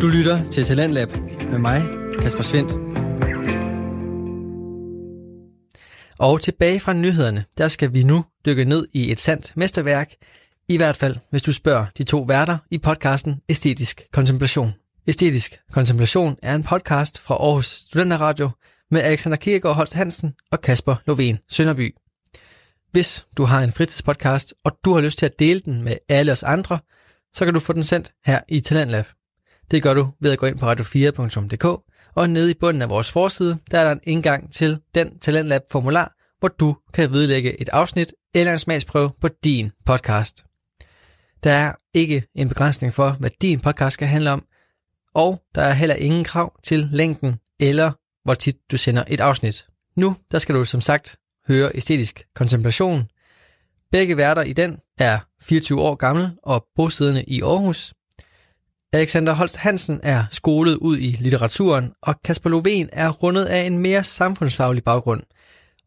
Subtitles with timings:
[0.00, 1.08] Du lytter til Talentlab
[1.50, 1.80] med mig,
[2.22, 2.72] Kasper Svendt.
[6.18, 10.12] Og tilbage fra nyhederne, der skal vi nu dykke ned i et sandt mesterværk,
[10.68, 14.74] i hvert fald hvis du spørger de to værter i podcasten Æstetisk Kontemplation.
[15.06, 18.50] Æstetisk Kontemplation er en podcast fra Aarhus Studenterradio
[18.90, 21.94] med Alexander Kirkegaard Holst Hansen og Kasper Lovén Sønderby.
[22.92, 26.32] Hvis du har en fritidspodcast, og du har lyst til at dele den med alle
[26.32, 26.78] os andre,
[27.34, 29.06] så kan du få den sendt her i Talentlab.
[29.70, 31.82] Det gør du ved at gå ind på radio4.dk,
[32.14, 36.14] og nede i bunden af vores forside, der er der en indgang til den Talentlab-formular,
[36.38, 40.44] hvor du kan vedlægge et afsnit eller en smagsprøve på din podcast.
[41.44, 44.44] Der er ikke en begrænsning for, hvad din podcast skal handle om,
[45.14, 47.92] og der er heller ingen krav til længden eller
[48.24, 49.66] hvor tit du sender et afsnit.
[49.96, 51.16] Nu der skal du som sagt
[51.48, 53.08] høre æstetisk kontemplation.
[53.92, 57.94] Begge værter i den er 24 år gammel og bosiddende i Aarhus.
[58.92, 63.78] Alexander Holst Hansen er skolet ud i litteraturen, og Kasper Lovén er rundet af en
[63.78, 65.22] mere samfundsfaglig baggrund.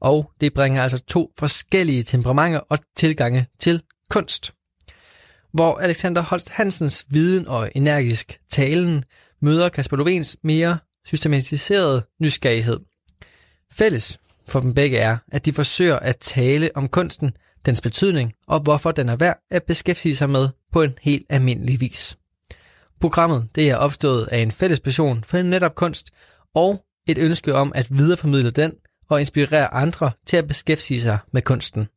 [0.01, 4.53] Og det bringer altså to forskellige temperamenter og tilgange til kunst.
[5.53, 9.03] Hvor Alexander Holst Hansens viden og energisk talen
[9.41, 12.79] møder Kasper Lovéns mere systematiseret nysgerrighed.
[13.73, 17.31] Fælles for dem begge er, at de forsøger at tale om kunsten,
[17.65, 21.81] dens betydning og hvorfor den er værd at beskæftige sig med på en helt almindelig
[21.81, 22.17] vis.
[23.01, 26.11] Programmet det er opstået af en fælles passion for netop kunst
[26.55, 28.73] og et ønske om at videreformidle den
[29.09, 31.87] og inspirere andre til at beskæftige sig med kunsten.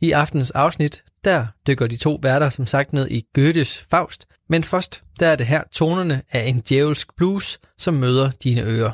[0.00, 4.64] I aftens afsnit, der dykker de to værter som sagt ned i Goethes Faust, men
[4.64, 8.92] først der er det her tonerne af en djævelsk blues, som møder dine ører.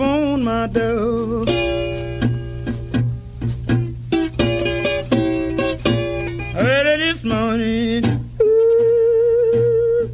[0.00, 1.44] Upon my door.
[6.56, 8.04] Early this morning,
[8.40, 10.10] ooh,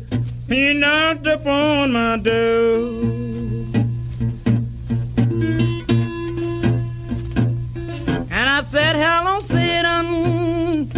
[0.49, 3.05] you knocked upon my door.
[8.29, 10.91] And I said, Hello, Satan.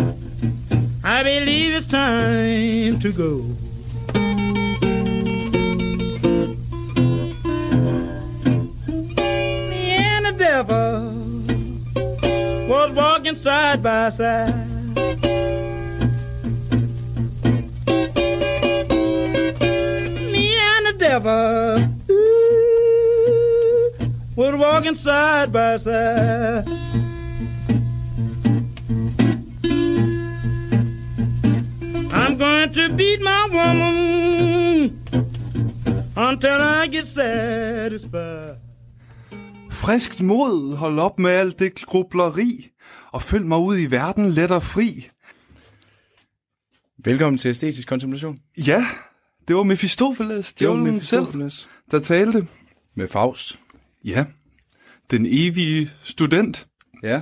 [1.04, 3.57] I believe it's time to go.
[13.68, 14.54] Side by side.
[20.32, 21.78] Me and the devil
[22.10, 23.90] ooh,
[24.36, 26.64] was walking side by side.
[32.20, 35.02] I'm going to beat my woman
[36.16, 38.56] until I get satisfied.
[39.70, 42.72] Friskt mod, hold op med alt det grubleri,
[43.18, 45.08] og følg mig ud i verden let og fri.
[47.04, 48.38] Velkommen til Æstetisk Kontemplation.
[48.66, 48.86] Ja,
[49.48, 51.26] det var Mephistopheles, djævlen selv,
[51.90, 52.46] der talte.
[52.96, 53.58] Med Faust.
[54.04, 54.26] Ja,
[55.10, 56.66] den evige student,
[57.02, 57.20] Ja.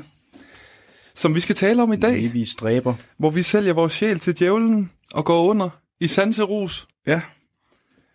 [1.14, 2.94] som vi skal tale om i dag, Evige stræber.
[3.18, 5.70] hvor vi sælger vores sjæl til djævlen og går under
[6.00, 7.20] i sanserus Ja.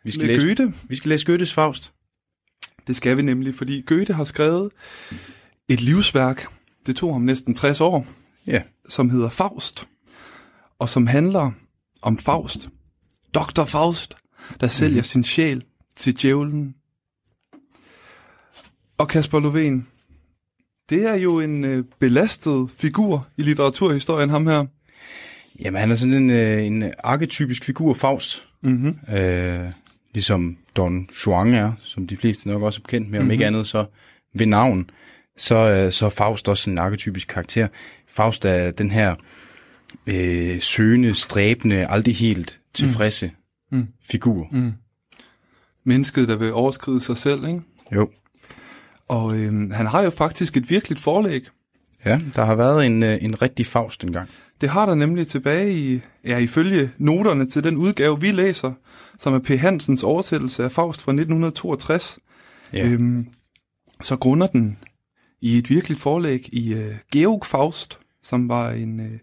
[0.03, 0.73] Vi skal, læse, Goethe.
[0.89, 1.93] vi skal læse Goethes Faust.
[2.87, 4.71] Det skal vi nemlig, fordi Goethe har skrevet
[5.69, 6.45] et livsværk,
[6.85, 8.05] det tog ham næsten 60 år,
[8.47, 8.61] Ja.
[8.89, 9.87] som hedder Faust,
[10.79, 11.51] og som handler
[12.01, 12.69] om Faust.
[13.33, 13.63] Dr.
[13.63, 14.15] Faust,
[14.61, 15.63] der sælger sin sjæl
[15.95, 16.75] til djævlen.
[18.97, 19.87] Og Kasper Lovén,
[20.89, 24.65] det er jo en øh, belastet figur i litteraturhistorien, ham her.
[25.59, 28.47] Jamen, han er sådan en, øh, en arketypisk figur, Faust.
[28.63, 29.15] Mm-hmm.
[29.15, 29.71] Øh,
[30.13, 33.31] ligesom Don Juan er, som de fleste nok også er bekendt med, om mm-hmm.
[33.31, 33.85] ikke andet så
[34.35, 34.89] ved navn.
[35.41, 37.68] Så, øh, så er Faust også en arketypisk karakter.
[38.07, 39.16] Faust er den her
[40.07, 43.32] øh, søgende, stræbende, aldrig helt tilfredse
[43.72, 43.78] Mm.
[43.78, 43.88] mm.
[44.03, 44.47] figur.
[44.52, 44.73] Mm.
[45.84, 47.61] Mennesket, der vil overskride sig selv, ikke?
[47.91, 48.09] Jo.
[49.08, 51.46] Og øh, han har jo faktisk et virkeligt forlæg.
[52.05, 54.29] Ja, der har været en, øh, en rigtig Faust engang.
[54.61, 58.73] Det har der nemlig tilbage i, ja, ifølge noterne til den udgave, vi læser,
[59.20, 59.47] som er P.
[59.47, 62.20] Hansens oversættelse af Faust fra 1962.
[62.73, 62.87] Ja.
[62.87, 63.28] Øhm,
[64.02, 64.78] så grunder den
[65.41, 69.20] i et virkeligt forlæg i øh, Georg Faust, som var en, øh,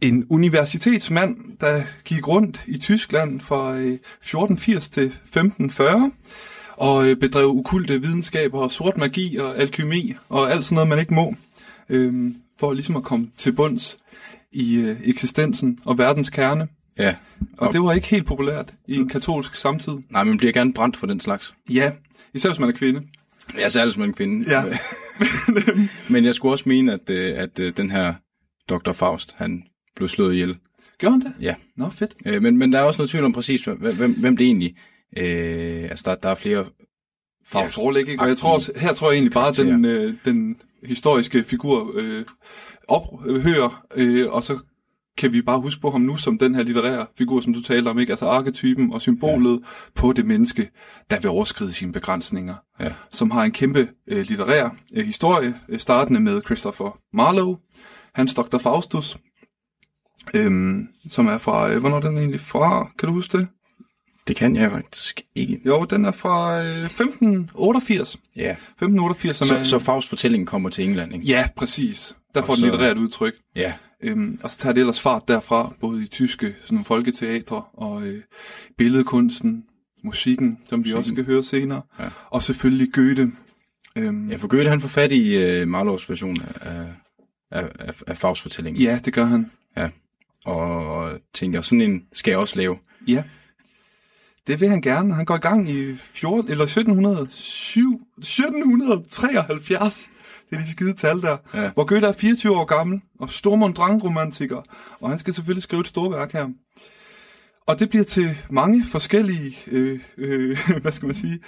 [0.00, 6.10] en universitetsmand, der gik rundt i Tyskland fra øh, 1480 til 1540
[6.76, 10.98] og øh, bedrev ukulte videnskaber og sort magi og alkymi og alt sådan noget, man
[10.98, 11.34] ikke må,
[11.88, 13.96] øh, for ligesom at komme til bunds
[14.52, 16.68] i øh, eksistensen og verdens kerne.
[16.98, 17.14] Ja.
[17.56, 19.92] Og det var ikke helt populært i en katolsk samtid.
[20.10, 21.54] Nej, man bliver gerne brændt for den slags.
[21.70, 21.92] Ja,
[22.34, 23.02] især hvis man er kvinde.
[23.58, 24.50] Ja, særligt som en kvinde.
[24.50, 24.62] Ja.
[26.12, 28.14] Men jeg skulle også mene, at, øh, at øh, den her
[28.68, 28.92] Dr.
[28.92, 29.62] Faust, han
[29.96, 30.56] blev slået ihjel.
[30.98, 31.32] Gjorde han det?
[31.40, 31.54] Ja.
[31.76, 32.14] Nå, fedt.
[32.26, 34.76] Øh, men, men der er også noget tvivl om præcis, hvem, hvem, det egentlig...
[35.16, 36.64] Øh, altså, der, der er flere
[37.46, 38.22] forlæg, ikke?
[38.22, 41.92] Og jeg tror også, her tror jeg egentlig bare, at den, øh, den historiske figur
[41.94, 42.24] øh,
[42.88, 44.58] ophører, øh, og så
[45.18, 47.90] kan vi bare huske på ham nu som den her litterære figur, som du taler
[47.90, 48.12] om, ikke?
[48.12, 49.66] Altså arketypen og symbolet ja.
[50.00, 50.70] på det menneske,
[51.10, 52.54] der vil overskride sine begrænsninger.
[52.80, 52.92] Ja.
[53.10, 57.56] Som har en kæmpe øh, litterær øh, historie, øh, startende med Christopher Marlowe,
[58.14, 58.58] hans Dr.
[58.58, 59.16] Faustus,
[60.34, 62.90] øhm, som er fra, øh, hvornår er den egentlig fra?
[62.98, 63.48] Kan du huske det?
[64.28, 65.60] Det kan jeg faktisk ikke.
[65.66, 68.18] Jo, den er fra øh, 1588.
[68.36, 68.50] Ja.
[68.50, 69.64] 1588, som Så, er...
[69.64, 71.26] så Faust fortællingen kommer til England, ikke?
[71.26, 72.16] Ja, præcis.
[72.34, 73.34] Der Og får den så- litterært udtryk.
[73.56, 73.72] Ja.
[74.02, 78.22] Øhm, og så tager det ellers fart derfra, både i tyske sådan folketeatre og øh,
[78.78, 79.64] billedkunsten,
[80.04, 81.82] musikken, som vi også skal høre senere.
[81.98, 82.04] Ja.
[82.30, 83.32] Og selvfølgelig Goethe.
[83.96, 86.86] Øhm, Ja, for Goethe, han får fat i øh, Marlows version af,
[87.50, 88.78] af, af, af Fausts fortælling.
[88.78, 89.50] ja, det gør han.
[89.76, 89.88] ja.
[90.44, 92.78] Og tænker, sådan en skal jeg også lave.
[93.06, 93.22] Ja.
[94.46, 95.14] Det vil han gerne.
[95.14, 100.10] Han går i gang i 14, eller 1707, 1773.
[100.50, 101.36] Det er de skide tal der.
[101.54, 101.70] Ja.
[101.70, 104.62] Hvor Goethe er 24 år gammel, og Stormund romantiker
[105.00, 106.48] Og han skal selvfølgelig skrive et storværk her.
[107.66, 111.38] Og det bliver til mange forskellige, øh, øh, hvad skal man sige,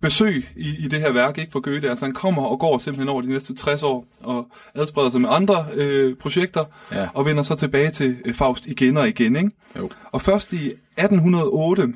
[0.00, 1.90] besøg i, i det her værk, ikke for Goethe.
[1.90, 5.28] Altså han kommer og går simpelthen over de næste 60 år, og adspreder sig med
[5.32, 7.08] andre øh, projekter, Ja.
[7.14, 9.50] og vender så tilbage til øh, Faust igen og igen, ikke?
[9.78, 9.90] Jo.
[10.12, 11.94] Og først i 1808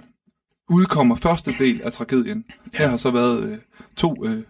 [0.71, 2.45] udkommer første del af tragedien.
[2.75, 3.59] Her har så været øh,
[3.97, 4.43] to øh,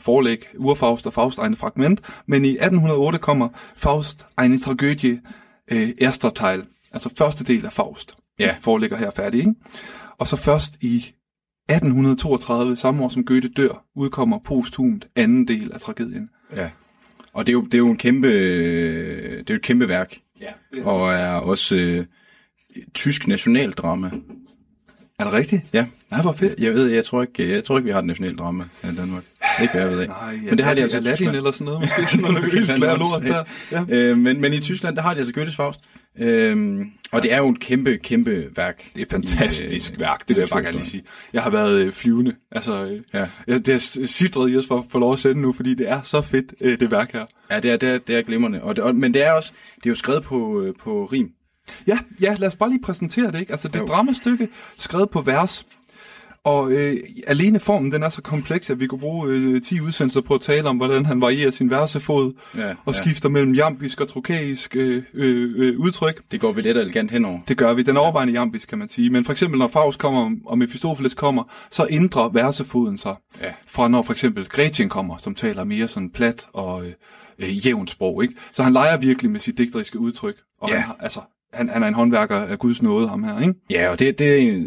[0.00, 5.20] forlæg, Urfaust og Faust eine Fragment, men i 1808 kommer Faust eine Tragödie
[5.72, 6.62] øh, erster Teil,
[6.92, 8.14] altså første del af Faust.
[8.38, 8.56] Ja.
[8.60, 9.54] Foreligger her færdig, ikke?
[10.18, 15.80] Og så først i 1832, samme år som Goethe dør, udkommer posthumt anden del af
[15.80, 16.28] tragedien.
[16.56, 16.70] Ja.
[17.32, 20.18] Og det er jo, det er jo en kæmpe, øh, det er et kæmpe værk.
[20.40, 20.52] Ja.
[20.84, 22.06] Og er også øh,
[22.94, 24.10] tysk nationaldrama.
[25.22, 25.62] Er det rigtigt?
[25.72, 25.86] Ja.
[26.10, 26.60] Nej, hvor fedt.
[26.60, 29.22] Jeg ved, jeg tror ikke, jeg tror ikke vi har et nationaldrama i Danmark.
[29.62, 30.08] Ikke hvad jeg ved af.
[30.08, 31.36] Nej, men det har de altså i Tyskland.
[31.36, 33.48] eller sådan noget, måske sådan noget Okay, lort åndssvagt.
[33.70, 33.84] der.
[33.88, 34.10] Ja.
[34.10, 35.80] Øh, men, men i Tyskland, der har de altså Goethes Faust.
[36.18, 38.84] Øhm, og det er jo et kæmpe, kæmpe værk.
[38.94, 41.02] Det er et fantastisk I, øh, værk, det jeg bare gerne lige sige.
[41.32, 42.34] Jeg har været øh, flyvende.
[42.52, 43.26] Altså, øh, Ja.
[43.46, 45.90] jeg, det er sidret i os for at få lov at sende nu, fordi det
[45.90, 47.24] er så fedt, øh, det værk her.
[47.50, 48.62] Ja, det er, det er, det er glimrende.
[48.62, 51.28] Og det, og, men det er også, det er jo skrevet på, øh, på rim.
[51.86, 53.52] Ja, ja, lad os bare lige præsentere det, ikke?
[53.52, 54.48] Altså, det er et dramastykke
[54.78, 55.66] skrevet på vers.
[56.44, 60.20] Og øh, alene formen, den er så kompleks, at vi kunne bruge øh, 10 udsendelser
[60.20, 62.98] på at tale om, hvordan han varierer sin versefod, Ja, og ja.
[62.98, 66.22] skifter mellem jambisk og trokæisk øh, øh, øh, udtryk.
[66.30, 67.40] Det går vi let og elegant henover.
[67.48, 67.82] Det gør vi.
[67.82, 69.10] Den er overvejende jambisk, kan man sige.
[69.10, 73.14] Men for eksempel, når Faust kommer, og Mephistopheles kommer, så ændrer versefoden sig.
[73.42, 73.52] Ja.
[73.66, 76.92] Fra når for eksempel Gretchen kommer, som taler mere sådan plat og øh,
[77.38, 78.22] øh, jævnt sprog.
[78.22, 78.34] Ikke?
[78.52, 80.36] Så han leger virkelig med sit digteriske udtryk.
[80.60, 80.74] Og Ja.
[80.74, 81.20] han, har- altså,
[81.52, 83.40] han, han er en håndværker af Guds nåde, ham her.
[83.40, 83.54] Ikke?
[83.70, 84.62] Ja, og det, det, er øh,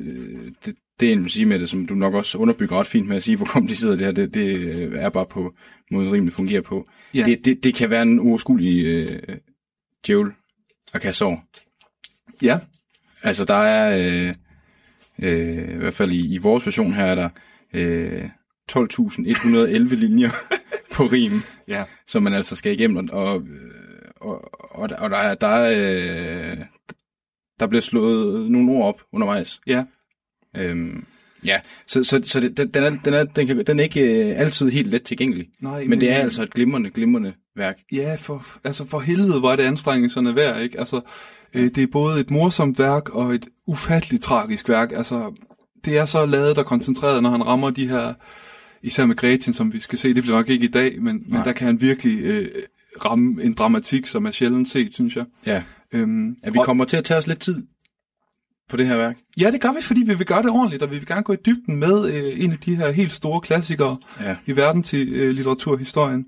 [0.66, 3.16] det, det er en sige med det, som du nok også underbygger ret fint med
[3.16, 5.54] at sige, hvor kompliceret det her, det, det øh, er bare på
[5.92, 6.88] måden rimelig fungerer på.
[7.14, 7.24] Ja.
[7.26, 9.20] Det, det, det kan være en uoverskuelig øh,
[10.08, 10.32] djævel
[10.94, 11.44] og kassor.
[12.42, 12.60] Ja,
[13.26, 14.34] Altså, der er, øh,
[15.20, 17.30] øh, i hvert fald i, i vores version her, er der
[17.74, 18.30] øh,
[18.72, 20.30] 12.111 linjer
[20.96, 21.84] på rim, ja.
[22.08, 23.44] som man altså skal igennem, og, og,
[24.22, 26.58] og, og, der- og der, er, der, er, øh,
[27.60, 29.62] der bliver slået nogle ord op undervejs.
[29.68, 29.84] Ja.
[30.58, 31.06] Øhm,
[31.46, 34.40] ja, så, så, så det, den, er, den, er, den, kan, den er ikke øh,
[34.40, 37.78] altid helt let tilgængelig, Nej, men det er altså et glimrende, glimrende værk.
[37.92, 40.80] Ja, for, altså for helvede, hvor er det anstrengelserne værd, ikke?
[40.80, 41.02] Altså,
[41.54, 44.92] øh, det er både et morsomt værk og et ufatteligt tragisk værk.
[44.92, 45.34] Altså,
[45.86, 48.14] det er så lavet og koncentreret, når han rammer de her,
[48.84, 51.42] især med Gretchen, som vi skal se, det bliver nok ikke i dag, men, men
[51.46, 52.48] der kan han virkelig øh,
[53.06, 55.26] ramme en dramatik, som er sjældent set, synes jeg.
[55.46, 57.64] Ja, Øhm, at vi og- kommer til at tage os lidt tid
[58.70, 59.18] på det her værk.
[59.40, 61.34] Ja, det gør vi, fordi vi vil gøre det ordentligt, og vi vil gerne gå
[61.34, 64.36] i dybden med øh, en af de her helt store klassikere Ja.
[64.46, 66.26] i verden til øh, litteraturhistorien.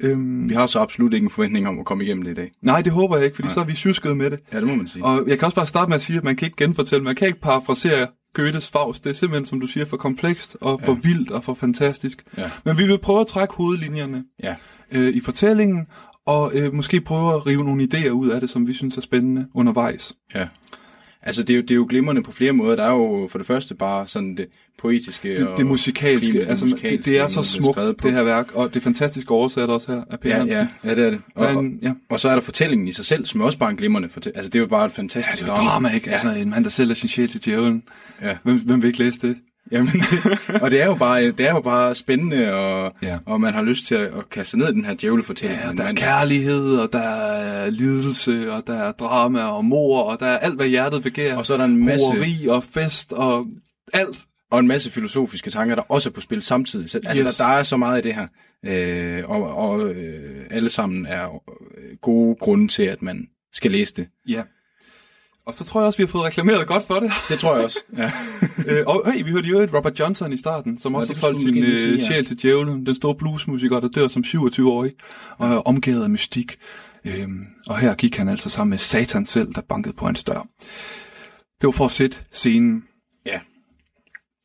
[0.00, 2.50] Øhm, Vi har så absolut ikke en forventning om at komme igennem det i dag.
[2.62, 4.40] nej, det håber jeg ikke, fordi så er vi tjusket med det.
[4.52, 5.04] Ja, det må man sige.
[5.04, 7.14] Og jeg kan også bare starte med at sige, at man kan ikke genfortælle, man
[7.16, 9.04] kan ikke parafrasere Goethes Faust.
[9.04, 12.24] Det er simpelthen, som du siger, for komplekst og for vildt og for fantastisk.
[12.38, 12.50] Ja.
[12.64, 14.54] Men vi vil prøve at trække hovedlinjerne Ja.
[14.92, 15.86] Øh, i fortællingen,
[16.26, 19.00] og øh, måske prøve at rive nogle idéer ud af det, som vi synes er
[19.00, 20.12] spændende undervejs.
[20.34, 20.48] Ja.
[21.26, 22.76] Altså, det er, jo, det er jo glimrende på flere måder.
[22.76, 24.46] Der er jo for det første bare sådan det
[24.78, 27.94] poetiske Det, og det musikalske, primært altså musikalske, det, det er så smukt, på.
[28.02, 30.94] det her værk, og det er fantastisk oversat også her af Per Ja, ja, ja,
[30.94, 31.20] det er det.
[31.34, 31.92] Og, er en, ja.
[32.10, 34.36] og så er der fortællingen i sig selv, som er også bare en glimrende fortælling.
[34.36, 36.10] Altså, det er jo bare et fantastisk Det er jo drama, ikke?
[36.10, 37.82] Altså, en mand, der sælger sin sjæl til djævlen.
[38.22, 38.36] Ja.
[38.42, 39.36] Hvem, hvem vil ikke læse det?
[39.72, 39.92] Jamen,
[40.62, 43.18] og det er jo bare, det er jo bare spændende, og, Ja.
[43.26, 45.60] og man har lyst til at, at kaste ned i den her djævlefortælling.
[45.64, 50.20] Ja, der er kærlighed, og der er lidelse, og der er drama og mor, og
[50.20, 51.36] der er alt, hvad hjertet begærer.
[51.36, 53.46] Og så er der en masse- Horeri og fest og
[53.92, 54.16] alt.
[54.50, 56.90] og en masse filosofiske tanker, der også er på spil samtidig.
[56.90, 57.36] Så, altså, Yes.
[57.36, 58.26] der, der er så meget i det her,
[58.66, 61.42] øh, og, og øh, alle sammen er
[62.02, 64.06] gode grunde til, at man skal læse det.
[64.28, 64.42] Ja.
[65.46, 67.12] Og så tror jeg også, vi har fået reklameret godt for det.
[67.28, 67.78] Det tror jeg også.
[67.98, 68.10] Ja.
[68.66, 71.20] øh, og hey, vi hørte jo et Robert Johnson i starten, som også det har
[71.20, 72.06] solgt sin øh, ja.
[72.06, 72.86] sjæl til djævlen.
[72.86, 74.92] Den store bluesmusiker, der dør som 27-årig,
[75.38, 76.56] og er omgivet af mystik.
[77.04, 80.46] Øhm, og her gik han altså sammen med Satan selv, der bankede på hans dør.
[81.60, 82.84] Det var for at sætte scenen.
[83.26, 83.40] ja.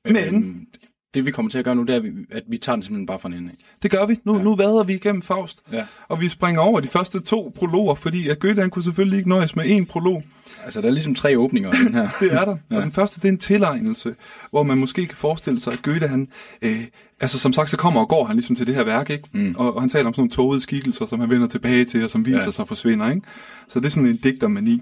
[0.05, 0.65] Men- Øhm,
[1.13, 2.01] det vi kommer til at gøre nu, det er,
[2.31, 3.55] at vi, tager den simpelthen bare fra en ende af.
[3.83, 4.19] Det gør vi.
[4.23, 4.43] Nu, ja.
[4.43, 5.59] nu vader vi igennem Faust.
[5.71, 5.85] Ja.
[6.07, 9.29] Og vi springer over de første to prologer, fordi at Goethe han kunne selvfølgelig ikke
[9.29, 10.23] nøjes med én prolog.
[10.65, 12.09] Altså, der er ligesom tre åbninger i den her.
[12.19, 12.57] Det er der.
[12.71, 12.75] ja.
[12.75, 14.15] Og den første, det er en tilegnelse,
[14.49, 16.27] hvor man måske kan forestille sig, at Goethe, han,
[16.61, 16.81] øh,
[17.19, 19.29] altså som sagt, så kommer og går han ligesom til det her værk, ikke?
[19.31, 19.55] Mm.
[19.57, 22.09] Og, og han taler om sådan nogle tågede skikkelser, som han vender tilbage til, og
[22.09, 22.43] som viser.
[22.43, 22.51] Ja.
[22.51, 23.21] sig forsvinder, ikke?
[23.67, 24.81] Så det er sådan en digtermani.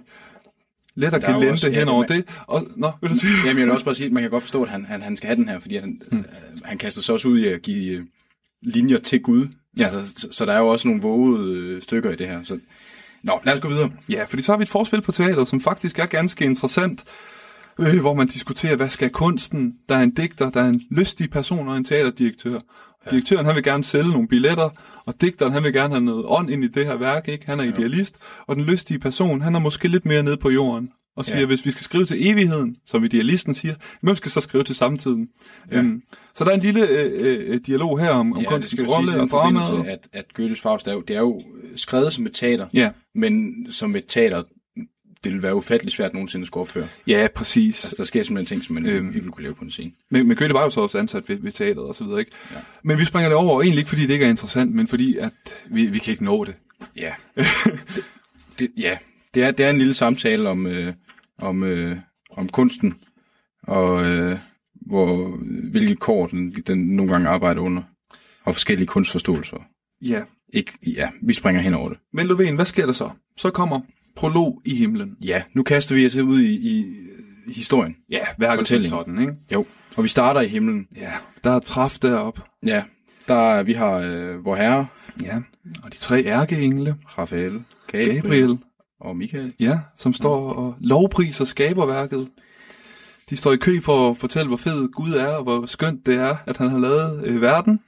[0.98, 2.26] Let at gelente også- hen over det.
[2.48, 3.32] Og, nå, vil du sige?
[3.46, 5.18] Jamen, jeg vil også bare sige, at man kan godt forstå, at han, han, han
[5.18, 6.18] skal have den her, fordi han, mm.
[6.18, 6.24] øh,
[6.64, 8.04] han kaster sig også ud i at give øh,
[8.62, 9.48] linjer til Gud.
[9.80, 9.88] Ja.
[9.88, 9.98] Ja.
[9.98, 12.44] Altså, så, så der er jo også nogle vågede øh, stykker i det her.
[12.44, 12.60] Så...
[13.24, 13.92] Nå, lad os gå videre.
[14.10, 17.04] Ja, fordi så har vi et forspil på teateret, som faktisk er ganske interessant,
[17.80, 19.74] øh, hvor man diskuterer, hvad skal kunsten?
[19.90, 22.60] Der er en digter, der er en lystig person og en teaterdirektør.
[23.12, 24.70] Direktøren, han vil gerne sælge nogle billetter,
[25.06, 27.46] og digteren, han vil gerne have noget ånd ind i det her værk, ikke?
[27.46, 28.16] Han er idealist,
[28.48, 31.46] og den lystige person, han er måske lidt mere nede på jorden, og siger, ja.
[31.46, 35.30] Hvis vi skal skrive til evigheden, som idealisten siger, hvem skal så skrive til samtiden?
[35.72, 35.76] Ja.
[35.76, 35.82] Ja.
[35.82, 36.02] Øhm,
[36.36, 39.28] så der er en lille øh, øh, dialog her om, om ja, kunstens rolle og
[39.30, 39.86] dramaet.
[39.88, 41.40] at, at Goethes Faust er jo, det er jo
[41.76, 42.90] skrevet som et teater, Ja.
[43.16, 44.44] men som et teater,
[45.24, 46.88] det vil være ufattelig svært nogensinde at skulle opføre.
[47.08, 47.84] Ja, præcis.
[47.86, 49.08] Altså, der sker simpelthen ting, som man Øhm.
[49.08, 49.92] ikke vil kunne lave på en scene.
[50.12, 52.32] Men, men Goethe var jo så også ansat ved, ved teateret og så videre, ikke?
[52.52, 52.58] Ja.
[52.84, 55.18] Men vi springer det over, og egentlig ikke fordi det ikke er interessant, men fordi
[55.18, 55.32] at
[55.70, 56.56] vi, vi kan ikke nå det.
[56.98, 57.14] Ja.
[57.36, 57.46] det,
[58.60, 58.98] det, ja,
[59.34, 60.94] det er, det er en lille samtale om, øh,
[61.38, 61.98] om, øh,
[62.32, 62.94] om kunsten,
[63.64, 64.38] og øh,
[64.88, 65.38] hvor,
[65.72, 67.82] hvilke kår den, den nogle gange arbejder under,
[68.46, 69.58] og forskellige kunstforståelser.
[70.02, 70.24] Ja.
[70.54, 71.98] Ikke, ja, vi springer hen over det.
[72.14, 73.10] Men Lovén, hvad sker der så?
[73.38, 73.80] Så kommer
[74.18, 75.16] prolog i himlen.
[75.24, 76.86] Ja, nu kaster vi os ud i, i,
[77.48, 77.96] i historien.
[78.12, 79.34] Ja, værket som sådan, ikke?
[79.54, 80.88] Jo, og vi starter i himlen.
[80.96, 81.12] Ja,
[81.44, 82.42] der er træf deroppe.
[82.66, 82.84] Ja,
[83.28, 84.88] der vi har øh, vor herre,
[85.24, 85.36] Ja,
[85.84, 88.58] og de tre ærkeengle, Raphael, Gabriel, Gabriel,
[89.00, 89.54] og Michael.
[89.60, 92.28] ja, som står og lovpriser skaberværket.
[93.30, 96.16] De står i kø for at fortælle, hvor fed Gud er, og hvor skønt det
[96.16, 97.80] er, at han har lavet øh, verden.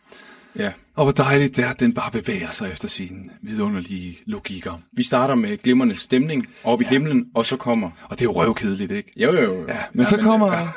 [0.55, 4.81] Ja, Og hvor dejligt det er, at den bare bevæger sig efter sine vidunderlige logikker.
[4.91, 6.85] vi starter med glimrende stemning op ja.
[6.85, 7.91] i himlen, og så kommer...
[8.03, 9.11] Og det er jo røvkedeligt, ikke?
[9.17, 9.67] Jo, jo, jo.
[9.67, 10.67] Ja, men så kommer, ja,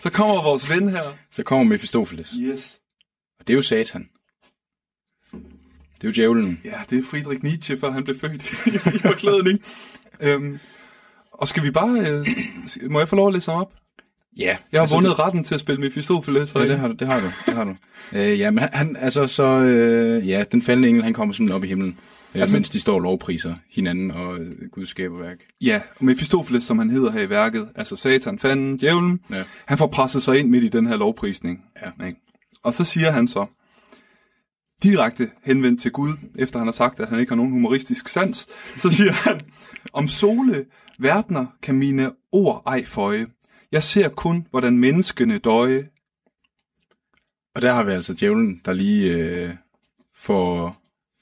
[0.00, 1.16] så kommer vores ven her.
[1.30, 2.34] så kommer Mephistopheles.
[2.40, 2.78] Yes.
[3.40, 4.08] Og det er jo satan.
[5.32, 6.60] Det er jo djævlen.
[6.64, 9.60] Ja, det er Friedrich Nietzsche, før han blev født i forklædning.
[10.20, 10.58] øhm,
[11.32, 12.10] og skal vi bare...
[12.10, 12.26] Øh,
[12.90, 13.72] må jeg få lov at læse op?
[14.36, 14.44] Ja.
[14.72, 15.18] Jeg har altså, vundet det...
[15.18, 16.54] retten til at spille Mephistopheles.
[16.54, 17.26] Ja, det har du, det har du.
[17.46, 17.74] Det har du.
[18.18, 21.64] øh, ja, men han- altså så, øh, ja, den faldende engel, han kommer simpelthen op
[21.64, 21.98] i himlen,
[22.34, 25.36] altså, mens de står og lovpriser hinanden og øh, Guds skaberværk.
[25.60, 29.42] Ja, og Mephistopheles, som han hedder her i værket, altså Satan, fanden, djævlen, Ja.
[29.66, 31.60] han får presset sig ind midt i den her lovprisning.
[32.00, 32.06] Ja.
[32.06, 32.18] Ikke?
[32.62, 33.46] Og så siger han så,
[34.82, 38.46] direkte henvendt til Gud, efter han har sagt, at han ikke har nogen humoristisk sans,
[38.78, 39.40] så siger han,
[39.92, 40.64] om sole,
[40.98, 43.26] verdener kan mine ord ej føje.
[43.72, 45.88] Jeg ser kun, hvordan menneskene døje.
[47.54, 49.50] Og der har vi altså djævlen, der lige øh,
[50.14, 50.76] får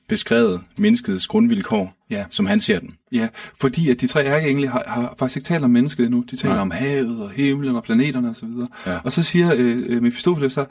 [0.09, 2.25] beskrevet menneskets grundvilkår, Ja.
[2.31, 2.97] som han ser den.
[3.13, 3.29] Ja,
[3.61, 6.25] fordi at de tre ærkeengle har, har faktisk ikke talt om mennesket endnu.
[6.31, 6.63] De taler Nej.
[6.63, 8.45] om havet og himlen og planeterne osv.
[8.45, 8.99] Og, Ja.
[9.05, 10.67] og så siger øh, øh, Mephistopheles så,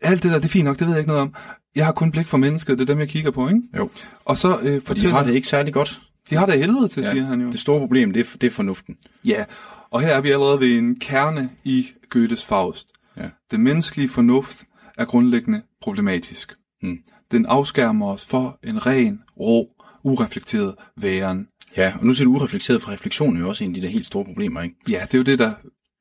[0.00, 1.34] alt det der, det er fint nok, det ved jeg ikke noget om.
[1.74, 3.60] Jeg har kun blik for mennesket, det er dem, jeg kigger på, ikke?
[3.76, 3.90] Jo.
[4.24, 5.16] Og så øh, For de fortæller...
[5.16, 6.00] har det ikke særlig godt.
[6.30, 7.12] de har det helvede til, ja.
[7.12, 7.50] siger han jo.
[7.50, 8.96] Det store problem, det er, det er fornuften.
[9.24, 9.44] Ja,
[9.90, 12.88] og her er vi allerede ved en kerne i Goethes Faust.
[13.16, 13.28] Ja.
[13.50, 14.64] Den menneskelige fornuft
[14.98, 16.54] er grundlæggende problematisk.
[16.82, 16.98] Mm.
[17.30, 19.68] Den afskærmer os for en ren, rå,
[20.04, 21.48] ureflekteret væren.
[21.76, 23.88] Ja, og nu ser du ureflekteret, for refleksion er jo også en af de der
[23.88, 24.76] helt store problemer, ikke?
[24.88, 25.52] Ja, det er jo det, der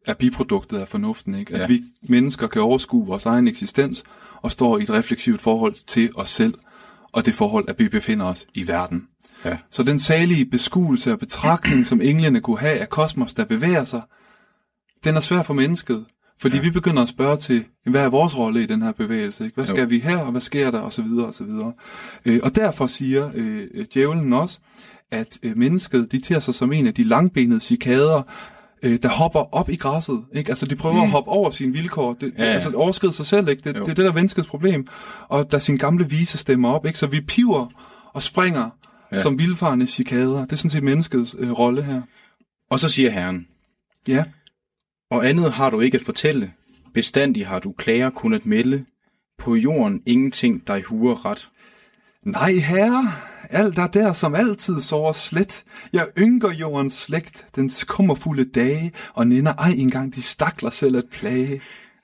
[0.07, 1.53] er biproduktet af fornuften, ikke?
[1.53, 1.67] At Ja.
[1.67, 4.03] vi mennesker kan overskue vores egen eksistens
[4.41, 6.53] og står i et refleksivt forhold til os selv
[7.15, 9.07] og det forhold, at vi befinder os i verden.
[9.45, 9.57] Ja.
[9.72, 14.01] Så den salige beskuelse og betragtning, som englene kunne have af kosmos, der bevæger sig,
[15.03, 16.05] den er svær for mennesket.
[16.39, 16.62] Fordi ja.
[16.62, 19.43] vi begynder at spørge til, hvad er vores rolle i den her bevægelse?
[19.43, 19.55] Ikke?
[19.55, 19.88] Hvad skal Jo.
[19.88, 21.74] vi her, og hvad sker der, og så videre, og så videre.
[22.25, 24.60] Øh, og derfor siger øh, djævlen også,
[25.12, 28.22] at øh, mennesket, de tager sig som en af de langbenede cikader,
[28.85, 30.23] øh, der hopper op i græsset.
[30.33, 30.49] Ikke?
[30.49, 31.01] Altså, de prøver mm.
[31.01, 32.13] at hoppe over sine vilkår.
[32.13, 32.51] Det, Ja, ja.
[32.51, 33.61] Altså, overskride sig selv, ikke?
[33.63, 33.81] Det, Jo.
[33.81, 34.87] det er det, der er menneskets problem.
[35.27, 36.99] Og der sin gamle vise stemmer op, ikke?
[36.99, 37.67] Så vi piver
[38.13, 38.69] og springer
[39.11, 39.19] ja.
[39.19, 40.41] Som vildfarne cikader.
[40.41, 42.01] Det er sådan set menneskets øh, rolle her.
[42.69, 43.47] Og så siger herren,
[44.07, 44.23] Ja.
[45.11, 46.51] og andet har du ikke at fortælle.
[46.93, 48.85] Bestandig har du klager kun at melde.
[49.37, 51.49] På jorden ingenting dig huer ret.
[52.23, 53.11] Nej, herre,
[53.49, 55.63] alt er der som altid sover slet.
[55.93, 61.03] Jeg ynker jordens slægt, den skummerfulde dage, og nænder ej engang de stakler selv at
[61.11, 61.61] plage.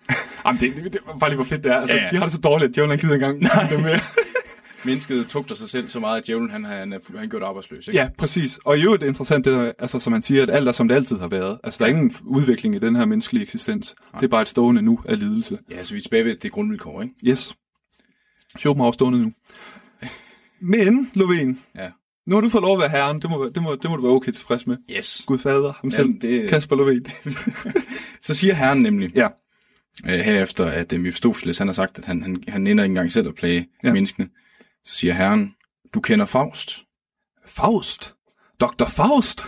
[0.45, 1.75] Jamen, det, det, det var bare lige, hvor fedt det er.
[1.79, 2.10] Altså, Ja, ja.
[2.10, 3.67] De har det så dårligt, at Djævlen han gider engang Nej.
[3.69, 4.00] det med.
[4.86, 7.88] Mennesket tugter sig selv så meget, at djævlen han, han, er, han gjort arbejdsløs.
[7.88, 8.00] Ikke?
[8.00, 8.60] Ja, præcis.
[8.65, 10.71] Og i øvrigt er det interessant, det der, altså, som man siger, at alt er,
[10.71, 11.60] som det altid har været.
[11.63, 13.95] Altså, der er ingen udvikling i den her menneskelige eksistens.
[14.15, 15.57] Det er bare et stående nu af lidelse.
[15.71, 17.13] ja, så vi er tilbage ved det grundvilkår, ikke?
[17.25, 17.55] Yes.
[18.57, 19.31] Schopenhauer stående nu.
[20.62, 21.89] Men, Lovén, Ja.
[22.25, 23.22] nu har du fået lov at være herren.
[23.22, 24.77] Det må, det må, det må du være okay tilfreds med.
[24.91, 25.24] Yes.
[25.25, 27.32] Gud fader, ham selv, det- Kasper Lovén.
[28.27, 29.27] Så siger herren nemlig, ja,
[30.06, 33.12] øh, herefter, at øh, Mephistopheles, han har sagt, at han, han, han ender ikke engang
[33.12, 33.94] selv at plage Ja.
[33.94, 34.30] menneskene.
[34.86, 35.56] Så siger herren,
[35.94, 36.84] du kender Faust.
[37.46, 38.13] Faust.
[38.60, 38.86] Dr.
[38.86, 39.46] Faust.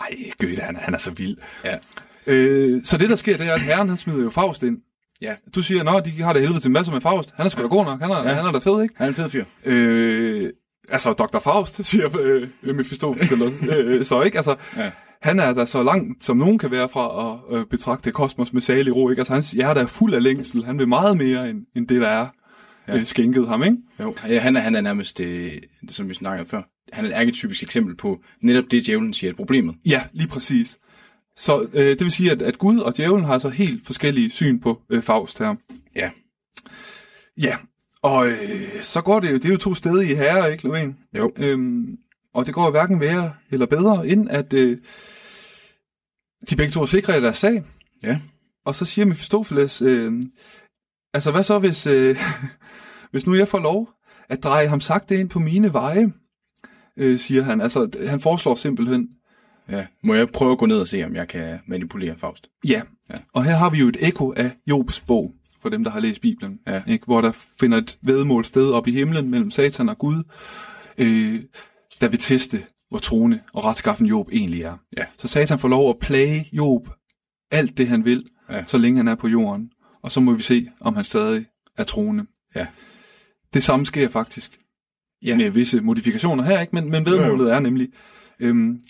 [0.00, 1.36] Ej, Goethe, han, er- han er så vild.
[1.64, 1.78] Ja.
[2.26, 4.78] Øh, så det, der sker, det er, at herren, han smider jo Faust ind.
[5.22, 5.34] Ja.
[5.54, 7.32] Du siger, nå, de har det helvede til masser med Faust.
[7.36, 8.00] Han er sgu da god nok.
[8.00, 8.34] Han er, ja.
[8.34, 8.94] Han er da fed, ikke?
[8.96, 9.44] Han er en fed fyr.
[9.64, 10.50] Øh,
[10.88, 11.38] altså, Dr.
[11.38, 13.54] Faust, siger øh, Mephistopheles.
[13.70, 14.56] øh, så ikke, altså...
[14.76, 14.90] Ja.
[15.22, 18.62] Han er da så langt, som nogen kan være fra at øh, betragte kosmos med
[18.62, 19.10] salig ro.
[19.10, 19.20] Ikke?
[19.20, 20.64] Altså, hans hjerte er fuld af længsel.
[20.64, 22.26] Han vil meget mere, end, end det, der er
[22.88, 22.96] ja.
[22.96, 23.62] øh, skænket ham.
[23.62, 23.76] Ikke?
[24.00, 25.52] Jo, ja, han, er, han er nærmest, øh,
[25.90, 29.36] som vi snakkede før, han er et arketypisk eksempel på netop det, djævlen siger er
[29.36, 29.74] problemet.
[29.86, 30.78] Ja, lige præcis.
[31.38, 34.60] Så øh, det vil sige, at, at Gud og djævlen har altså helt forskellige syn
[34.60, 35.54] på øh, Faust her.
[35.94, 36.10] Ja.
[37.36, 37.56] Ja,
[38.02, 41.18] og øh, så går det jo, det er jo to steder i herre, ikke, Lovén?
[41.18, 41.32] Jo.
[41.36, 41.98] Øhm,
[42.34, 44.78] og det går jo hverken værre eller bedre, end at øh,
[46.50, 47.64] de begge to er sikre i deres sag.
[48.02, 48.20] Ja.
[48.64, 50.22] Og så siger Mephistopheles, øh,
[51.14, 52.16] altså hvad så, hvis, øh,
[53.10, 53.90] hvis nu jeg får lov
[54.28, 56.12] at dreje ham sagt ind på mine veje,
[56.96, 57.60] øh, siger han.
[57.60, 59.08] Altså, han foreslår simpelthen,
[59.70, 59.86] Ja.
[60.02, 62.50] Må jeg prøve at gå ned og se, om jeg kan manipulere Faust?
[62.68, 62.82] Ja.
[63.10, 63.14] Ja.
[63.32, 66.20] Og her har vi jo et ekko af Jobs bog, for dem, der har læst
[66.20, 66.82] Bibelen, Ja.
[66.86, 67.04] ikke?
[67.04, 70.22] hvor der finder et vedmål sted op i himlen mellem Satan og Gud,
[70.98, 71.42] øh,
[72.00, 74.76] der vil teste, hvor troende og retskaffen Job egentlig er.
[74.96, 75.04] Ja.
[75.18, 76.88] Så Satan får lov at plage Job
[77.50, 78.64] alt det, han vil, Ja.
[78.64, 79.70] så længe han er på jorden.
[80.02, 81.46] Og så må vi se, om han stadig
[81.78, 82.26] er troende.
[82.56, 82.66] Ja.
[83.54, 84.58] Det samme sker faktisk
[85.22, 85.36] Ja.
[85.36, 86.74] med visse modifikationer her, ikke?
[86.74, 87.88] Men, men vedmålet er nemlig,
[88.40, 88.80] øhm,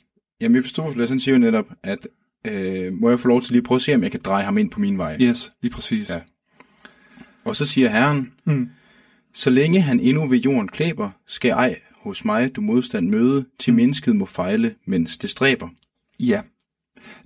[0.40, 2.09] Jamen, jeg forstår, han siger jo netop, at
[2.44, 4.44] øh, må jeg få lov til lige at prøve at se, om jeg kan dreje
[4.44, 5.16] ham ind på min vej.
[5.20, 6.11] yes, lige præcis.
[6.11, 6.20] Ja.
[7.44, 8.68] Og så siger herren, Mm.
[9.35, 13.74] så længe han endnu ved jorden klæber, skal ej hos mig du modstand møde, til
[13.74, 15.68] mennesket må fejle, mens det stræber.
[16.20, 16.42] Ja,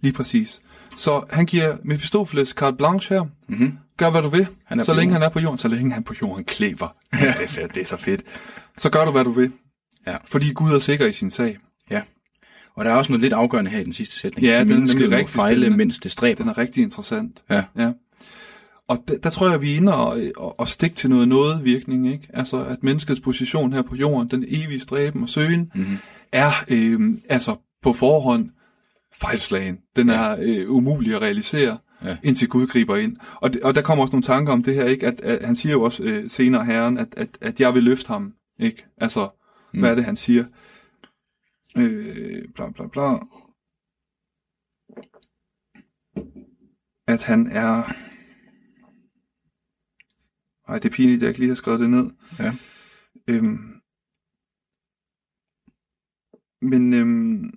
[0.01, 0.63] lige præcis.
[0.97, 3.25] Så han giver Mephistopheles carte blanche her.
[3.49, 3.79] Mm-hmm.
[3.97, 5.13] Gør, hvad du vil, Han er så længe jorden.
[5.13, 5.59] han er på jorden.
[5.59, 6.97] Så længe han på jorden klæber.
[7.13, 7.35] Ja.
[7.41, 8.23] Det, er det er så fedt.
[8.79, 9.53] Så gør du, hvad du vil.
[10.07, 10.17] Ja.
[10.25, 11.59] Fordi Gud er sikker i sin sag.
[12.77, 14.47] Og der er også noget lidt afgørende her i den sidste sætning.
[14.47, 15.77] Ja, den er nemlig rigtig fejle, spændende.
[15.77, 16.43] mens det stræber.
[16.43, 17.43] Den er rigtig interessant.
[17.51, 17.65] Ja.
[17.79, 17.93] ja.
[18.89, 21.65] Og der, der tror jeg, vi er inde og, og, og stikke til noget noget
[21.65, 22.13] virkning.
[22.13, 22.29] Ikke?
[22.35, 25.97] Altså, at menneskets position her på jorden, den evige stræben og søgen, Mm-hmm.
[26.33, 28.51] er øh, altså på forhånd
[29.21, 29.77] fejlslagen.
[29.97, 30.15] Den Ja.
[30.15, 32.17] er øh, umulig at realisere, ja.
[32.23, 33.17] indtil Gud griber ind.
[33.35, 35.07] Og, det, og der kommer også nogle tanker om det her, ikke?
[35.07, 38.09] At, at han siger jo også øh, senere, herren, at, at, at jeg vil løfte
[38.09, 38.33] ham.
[38.61, 38.85] Ikke?
[39.01, 39.29] Altså,
[39.75, 39.81] mm.
[39.81, 40.45] hvad er det, han siger?
[41.77, 43.19] Øh, bla bla bla.
[47.07, 47.93] At han er...
[50.69, 52.11] Ej, det er pinligt, at jeg ikke lige har skrevet det ned.
[52.39, 52.53] Ja.
[53.29, 53.81] Øhm,
[56.63, 57.51] men øhm,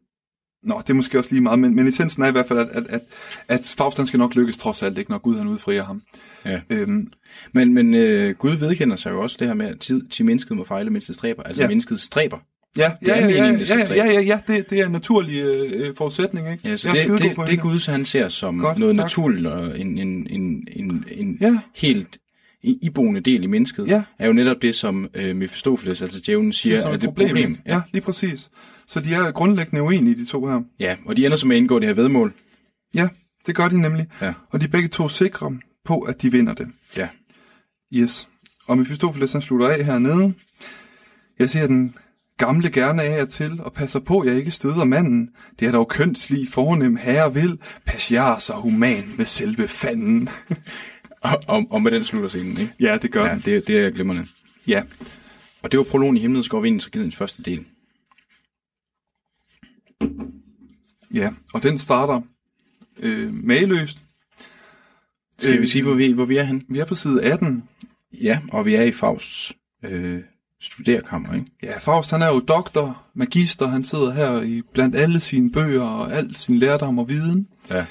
[0.63, 2.69] Nå, det er måske også lige meget, men, men essensen er i hvert fald, at,
[2.69, 3.01] at, at,
[3.47, 6.01] at Faust skal nok lykkes trods alt, ikke, når Gud han udfrier ham.
[6.45, 6.61] Ja.
[6.69, 7.11] Øhm,
[7.53, 10.57] Men, men øh, Gud vedkender sig jo også det her med, at tid til mennesket
[10.57, 11.43] må fejle, mens det stræber.
[11.43, 11.67] Altså ja.
[11.67, 12.39] mennesket stræber.
[12.77, 14.85] Ja, Det er ja, ja, meningen, ja, det ja, ja, ja, ja, det, det er
[14.85, 16.69] en naturlig øh, forudsætning, ikke?
[16.69, 19.03] Ja, så er det, det, på det Gud, han ser som Godt, noget tak.
[19.03, 21.57] naturligt og en, en, en, en, en Ja.
[21.75, 22.17] helt
[22.63, 24.03] iboende del i mennesket, Ja.
[24.19, 27.27] er jo netop det, som øh, Mephistopheles, altså djævlen, siger, som er et det problem.
[27.29, 27.49] problem.
[27.51, 27.61] ikke?
[27.65, 28.49] Ja, lige præcis.
[28.87, 30.61] Så de er grundlæggende uenige, de to her.
[30.79, 32.33] ja, og de ender med at indgå det her vedmål.
[32.95, 33.07] Ja,
[33.47, 34.07] det gør de nemlig.
[34.21, 34.33] Ja.
[34.49, 36.67] Og de er begge to sikre på, at de vinder det.
[36.97, 37.07] Ja.
[37.93, 38.27] Yes.
[38.67, 40.33] og Mephistopheles han slutter af hernede.
[41.39, 41.95] Jeg ser den
[42.37, 45.29] gamle gerne af jer til, og passer på, jeg ikke støder manden.
[45.59, 50.29] Det er dog kønslig fornem herre vil, pasiar så human med selve fanden.
[51.21, 52.73] Og, og, og med den slutter scenen, ikke?
[52.79, 54.27] ja, det gør Ja, det, det er glimrende.
[54.67, 54.83] Ja.
[55.61, 57.65] Og det var prologen i himlens skov vindens tragediens første del.
[61.13, 62.21] ja, og den starter
[62.99, 63.97] øh, mageløst.
[65.39, 66.63] Skal Øh, vi sige, hvor vi, hvor vi er hen?
[66.69, 67.63] Vi er på side 18.
[68.21, 70.21] Ja, og vi er i Fausts øh,
[70.65, 71.45] studerkammer, ikke?
[71.63, 75.83] Ja, Faust han er jo doktor, magister, han sidder her i blandt alle sine bøger
[75.83, 77.47] og al sin lærdom og viden.
[77.69, 77.85] Ja.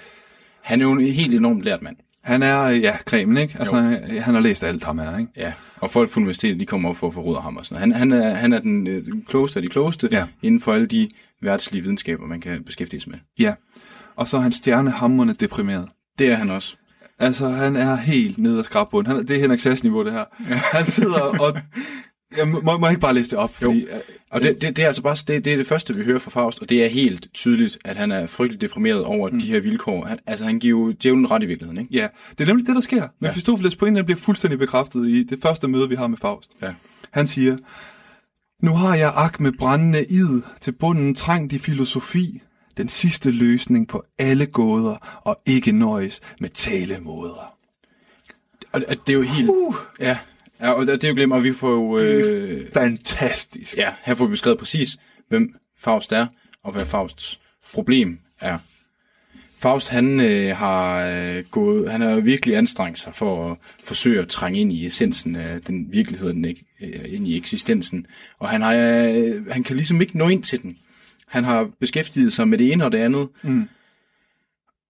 [0.63, 1.97] Han er jo en helt enormt lært mand.
[2.25, 3.57] Han er, ja, kremen, ikke?
[3.59, 5.31] Altså, han, han har læst alt ham her, ikke?
[5.37, 7.99] Ja, og folk på universitetet, de kommer op for at forråde ham og sådan noget.
[7.99, 10.27] Han, han, er, han er den, øh, den klogeste af de klogeste Ja.
[10.43, 11.09] inden for alle de
[11.43, 13.19] værtslige videnskaber, man kan beskæftige sig med.
[13.39, 13.55] Ja.
[14.17, 15.89] Og så er han stjernehammerende deprimeret.
[16.19, 16.77] Det er han også.
[17.19, 19.13] Altså, han er helt nede af skrabbunden.
[19.17, 20.25] Han, det er Henrik Sass niveau, det her.
[20.77, 21.57] Han sidder og...
[22.37, 23.81] Jeg må, må jeg ikke bare læse det op, fordi...
[23.81, 23.89] øh,
[24.31, 26.31] Og det, det, det er altså bare det, det, er det første, vi hører fra
[26.31, 29.41] Faust, og det er helt tydeligt, at han er frygtelig deprimeret over mm.
[29.41, 30.05] de her vilkår.
[30.05, 31.95] Han, altså, han giver jo djævlen ret i virkeligheden, ikke?
[31.95, 33.01] Ja, det er nemlig det, der sker.
[33.01, 36.51] Men Mephistopheles pointe den bliver fuldstændig bekræftet i det første møde, vi har med Faust.
[36.63, 36.75] Ja.
[37.11, 37.57] Han siger,
[38.63, 42.41] Nu har jeg ak med brændende id til bunden trængt i filosofi,
[42.77, 47.55] den sidste løsning på alle gåder, og ikke nøjes med talemåder.
[48.73, 49.51] Og det, det er jo helt...
[49.51, 49.75] Uh.
[50.01, 50.19] Ja,
[50.61, 51.99] ja, og det er jo glemt, og vi får jo...
[51.99, 53.77] Øh, Fantastisk.
[53.77, 54.97] ja, her får vi beskrevet præcis,
[55.29, 56.27] hvem Faust er,
[56.63, 57.41] og hvad Fausts
[57.73, 58.59] problem er.
[59.59, 64.29] Faust, han øh, har øh, gået, han har virkelig anstrengt sig for at forsøge at
[64.29, 66.47] trænge ind i essensen af den virkelighed, den
[66.81, 68.07] øh, ind i eksistensen.
[68.39, 70.79] Og han, har, øh, han kan ligesom ikke nå ind til den.
[71.27, 73.29] Han har beskæftiget sig med det ene og det andet.
[73.43, 73.65] Mm.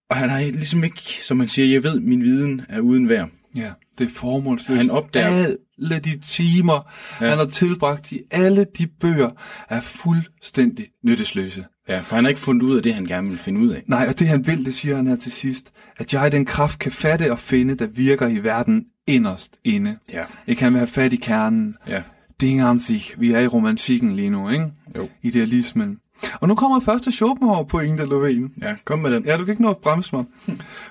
[0.09, 3.31] Og han har ligesom ikke, som man siger, jeg ved, min viden er uden værd.
[3.57, 4.77] Ja, det er formålsløst.
[4.79, 7.29] Han opdager- Alle de timer, ja.
[7.29, 9.31] han har tilbragt i alle de bøger,
[9.69, 11.65] er fuldstændig nyttesløse.
[11.89, 13.83] Ja, for han har ikke fundet ud af det, han gerne vil finde ud af.
[13.87, 16.79] Nej, og det han vil, det siger han her til sidst, at jeg den kraft
[16.79, 19.97] kan fatte og finde, der virker i verden inderst inde.
[20.13, 20.25] Ja.
[20.47, 21.75] Jeg kan have fat i kernen.
[21.89, 22.03] Ja.
[22.41, 23.03] Ding an sig.
[23.19, 24.67] Vi er i romantikken lige nu, ikke?
[24.97, 25.09] Jo.
[25.23, 25.97] Idealismen.
[26.41, 28.59] Og nu kommer første Schopenhauer pointe, Lovén.
[28.63, 29.25] Ja, kom med den.
[29.25, 30.25] Ja, du kan ikke nå at bremse mig.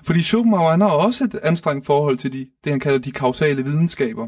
[0.04, 3.64] Fordi Schopenhauer, han har også et anstrengt forhold til de, det, han kalder de kausale
[3.64, 4.28] videnskaber.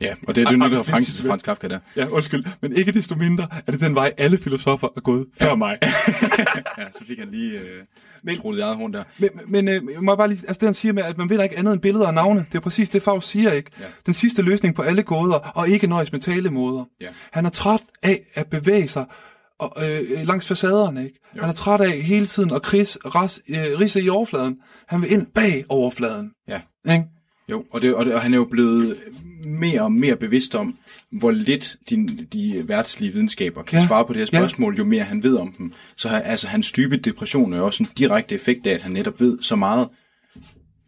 [0.00, 1.78] Ja, og det er det nye reference til Franz Kafka der.
[1.96, 2.44] Ja, undskyld.
[2.60, 5.78] Men ikke desto mindre er det den vej, alle filosofer er gået før mig.
[6.78, 7.82] Ja, så fik han lige øh,
[8.22, 9.04] men, troet i eget horn der.
[9.18, 11.40] Men, men øh, jeg må bare lige, altså det han siger med, at man vil
[11.42, 13.70] ikke andet end billeder og navne, det er præcis det Faust siger, ikke?
[13.80, 13.84] Ja.
[14.06, 16.84] Den sidste løsning på alle gåder, og ikke nøjes med talemåder.
[17.00, 17.06] Ja.
[17.32, 19.04] Han er træt af at bevæge sig
[19.58, 21.18] og, øh, langs facaderne, ikke?
[21.36, 21.40] Jo.
[21.40, 24.56] Han er træt af hele tiden at kris, ras, øh, risse i overfladen.
[24.88, 26.60] Han vil ind bag overfladen, Ja.
[26.92, 27.04] ikke?
[27.48, 28.96] Jo, og, det, og, det, og han er jo blevet
[29.46, 30.78] mere og mere bevidst om,
[31.12, 33.80] hvor lidt de, de værtslige videnskaber kan Ja.
[33.82, 33.86] ja.
[33.86, 34.38] svare på det her Ja.
[34.38, 35.72] spørgsmål, jo mere han ved om dem.
[35.96, 39.38] Så altså, hans dybe depression er også en direkte effekt af, at han netop ved
[39.40, 39.88] så meget.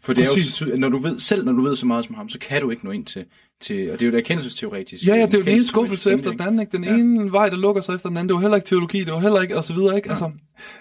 [0.04, 0.62] For det er jo, Præcis.
[0.78, 2.84] når du ved, selv når du ved så meget som ham, så kan du ikke
[2.84, 3.24] nå ind til,
[3.60, 5.06] til og det er jo det erkendelsesteoretisk.
[5.06, 6.72] Ja, ja, det er jo den ene skuffelse efter den anden, ikke?
[6.76, 6.94] Den Ja.
[6.94, 8.28] ene vej, der lukker sig efter den anden.
[8.28, 10.10] Det var heller ikke teologi, det var heller ikke, og så videre, ikke?
[10.10, 10.30] Altså,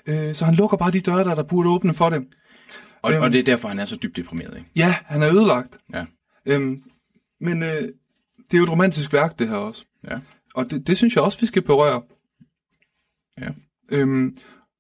[0.08, 2.28] øh, så han lukker bare de døre, der, der burde åbne for dem.
[3.02, 4.70] Og, og det er derfor, han er så dybt deprimeret, ikke?
[4.76, 5.78] Ja, han er ødelagt.
[5.94, 6.06] Ja.
[6.46, 6.82] Øhm,
[7.42, 9.86] men øh, det er jo et romantisk værk, det her også.
[10.10, 10.20] Ja.
[10.56, 12.02] Og det, det synes jeg også, vi skal berøre.
[13.42, 13.50] Ja.
[13.92, 14.38] Øhm,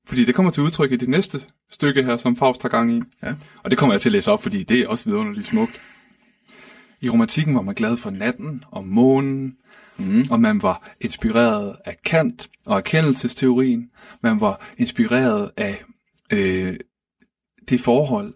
[0.07, 1.41] fordi det kommer til udtryk i det næste
[1.73, 3.01] stykke her, som Faust har gang i.
[3.23, 3.33] Ja.
[3.63, 5.81] Og det kommer jeg til at læse op, fordi det er også vidunderligt smukt.
[7.01, 9.55] I romantikken var man glad for natten og månen,
[9.97, 10.25] mm.
[10.31, 13.89] og man var inspireret af Kant og erkendelsesteorien.
[14.23, 15.83] Man var inspireret af
[16.33, 16.75] øh,
[17.69, 18.33] det forhold,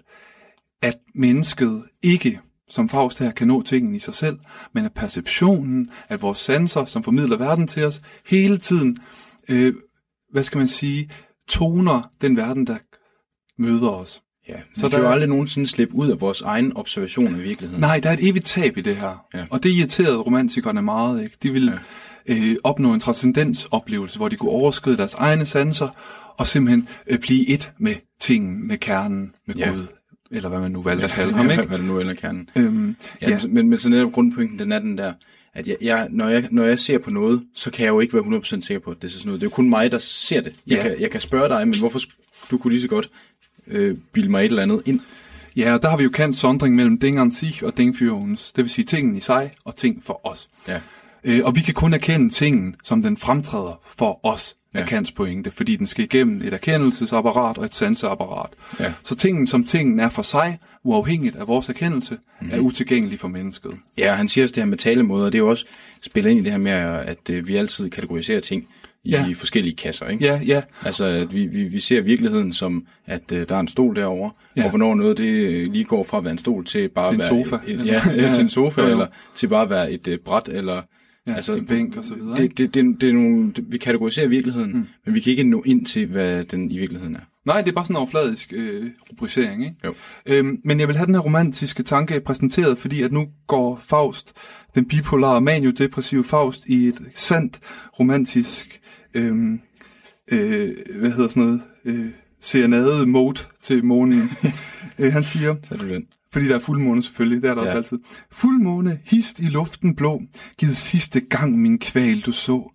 [0.82, 4.40] at mennesket ikke, som Faust her, kan nå tingene i sig selv,
[4.74, 8.98] men at perceptionen, at vores sanser, som formidler verden til os, hele tiden,
[9.50, 9.74] øh,
[10.32, 11.10] hvad skal man sige,
[11.48, 12.78] toner den verden, der
[13.60, 14.22] møder os.
[14.50, 17.44] Ja, Så vi der kan jo aldrig nogensinde slippe ud af vores egen observation af
[17.44, 17.82] virkeligheden.
[17.82, 19.26] Nej, der er et evigt tab i det her.
[19.34, 19.46] Ja.
[19.50, 21.24] Og det irriterede romantikerne meget.
[21.24, 21.38] Ikke?
[21.44, 21.80] De ville
[22.28, 22.36] ja.
[22.36, 25.90] øh, opnå en transcendensoplevelse, hvor de kunne overskride deres egne sanser,
[26.38, 29.70] og simpelthen øh, blive et med tingen, med kernen, med Ja.
[29.70, 29.86] Gud,
[30.32, 31.50] eller hvad man nu valgte at kalde ham.
[31.52, 31.64] Ikke?
[31.64, 32.50] Hvad det nu eller kernen.
[32.56, 33.40] Øhm, Ja, ja.
[33.50, 35.14] Men, men så netop grundpointen, den er den der,
[35.54, 38.14] at jeg, jeg, når, jeg, når jeg ser på noget, så kan jeg jo ikke
[38.14, 39.42] være 100% sikker på, at det er sådan noget.
[39.42, 40.54] Det er jo kun mig, der ser det.
[40.68, 40.82] Jeg, Ja.
[40.84, 42.00] kan, jeg kan spørge dig, men hvorfor
[42.52, 43.10] du kunne lige så godt
[43.68, 45.00] øh, bilde mig et eller andet ind.
[45.56, 48.12] Ja, og der har vi jo kendt sondring mellem Ding an sich og Ding für
[48.12, 48.52] uns.
[48.52, 50.50] Det vil sige tingen i sig og ting for os.
[50.68, 50.80] Ja.
[51.24, 54.56] Øh, og vi kan kun erkende tingen, som den fremtræder for os.
[54.74, 54.86] af Ja.
[54.86, 58.50] Kants pointe, fordi den skal igennem et erkendelsesapparat og et sanseapparat.
[58.80, 58.94] Ja.
[59.04, 62.50] Så tingen som tingen er for sig, uafhængigt af vores erkendelse, mm.
[62.52, 63.72] er utilgængelig for mennesket.
[63.98, 65.66] Ja, han siger også det her med talemåder, det er jo også
[66.02, 68.68] spiller ind i det her med, at øh, vi altid kategoriserer ting
[69.10, 69.26] Ja.
[69.28, 69.34] ja.
[69.34, 70.26] forskellige kasser, ikke?
[70.26, 73.68] Ja, ja, Altså, at vi, vi, vi ser virkeligheden som, at øh, der er en
[73.68, 74.62] stol derovre, Ja.
[74.62, 74.66] ja.
[74.66, 77.16] og hvornår noget det øh, lige går fra at være en stol til bare Til
[77.16, 77.46] en at være...
[77.46, 77.72] sofa.
[77.72, 78.88] Et, et, ja, ja, til en sofa, jo.
[78.88, 80.82] eller til bare at være et øh, bræt, eller...
[81.28, 82.38] ja altså, en bænk og så videre.
[82.38, 84.86] Det, det, det, det er nogle, det, vi kategoriserer virkeligheden, mm.
[85.06, 87.20] men vi kan ikke nå ind til, hvad den i virkeligheden er.
[87.46, 89.76] Nej, det er bare sådan en overfladisk øh, rubricering, ikke?
[89.86, 89.94] Jo.
[90.26, 94.34] Øhm, men jeg vil have den her romantiske tanke præsenteret, fordi at nu går Faust,
[94.76, 97.60] den bipolare maniodepressive Faust, i et sandt
[98.00, 98.80] romantisk,
[99.18, 99.62] øhm,
[100.32, 102.10] øh, hvad hedder sådan noget, øh,
[102.42, 104.30] serenade mode til månen.
[105.00, 106.06] øh, han siger, er det den.
[106.32, 107.68] fordi der er fuldmåne selvfølgelig, det er der ja.
[107.68, 108.00] Også altid.
[108.32, 110.22] Fuldmåne, hist i luften blå,
[110.58, 112.74] givet sidste gang min kval du så.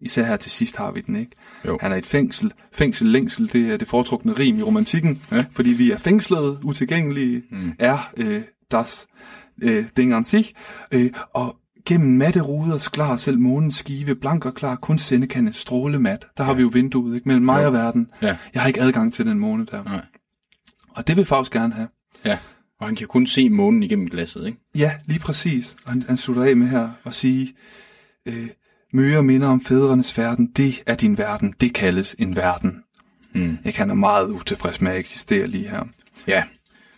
[0.00, 1.32] Især her til sidst har vi den, ikke?
[1.66, 1.78] Jo.
[1.80, 2.52] Han er et fængsel.
[2.72, 5.22] Fængsel, længsel, det er det foretrukne rim i romantikken.
[5.32, 5.44] Ja.
[5.52, 7.72] Fordi vi er fængslede, utilgængelige, mm.
[7.78, 9.06] er øh, das
[9.62, 10.52] øh, Ding an sich.
[10.94, 15.48] Øh, og gennem matte ruder klar selv månens skive, blank og klar, kun sende kan
[15.48, 16.26] et stråle mat.
[16.36, 17.28] Der har vi jo vinduet, ikke?
[17.28, 18.08] Mellem mig og verden.
[18.22, 18.36] Ja.
[18.54, 19.84] Jeg har ikke adgang til den måne der.
[19.84, 20.04] Nej.
[20.90, 21.88] Og det vil Faust gerne have.
[22.24, 22.38] Ja,
[22.80, 24.58] og han kan kun se månen igennem glasset, ikke?
[24.76, 25.76] Ja, lige præcis.
[25.84, 27.54] Og han, han slutter af med her og sige,
[28.26, 28.48] øh,
[28.92, 32.82] møger minder om fædrenes færden, det er din verden, det kaldes en verden.
[33.34, 33.58] Mm.
[33.64, 35.84] Ikke, han er meget utilfreds med at eksistere lige her.
[36.26, 36.44] Ja.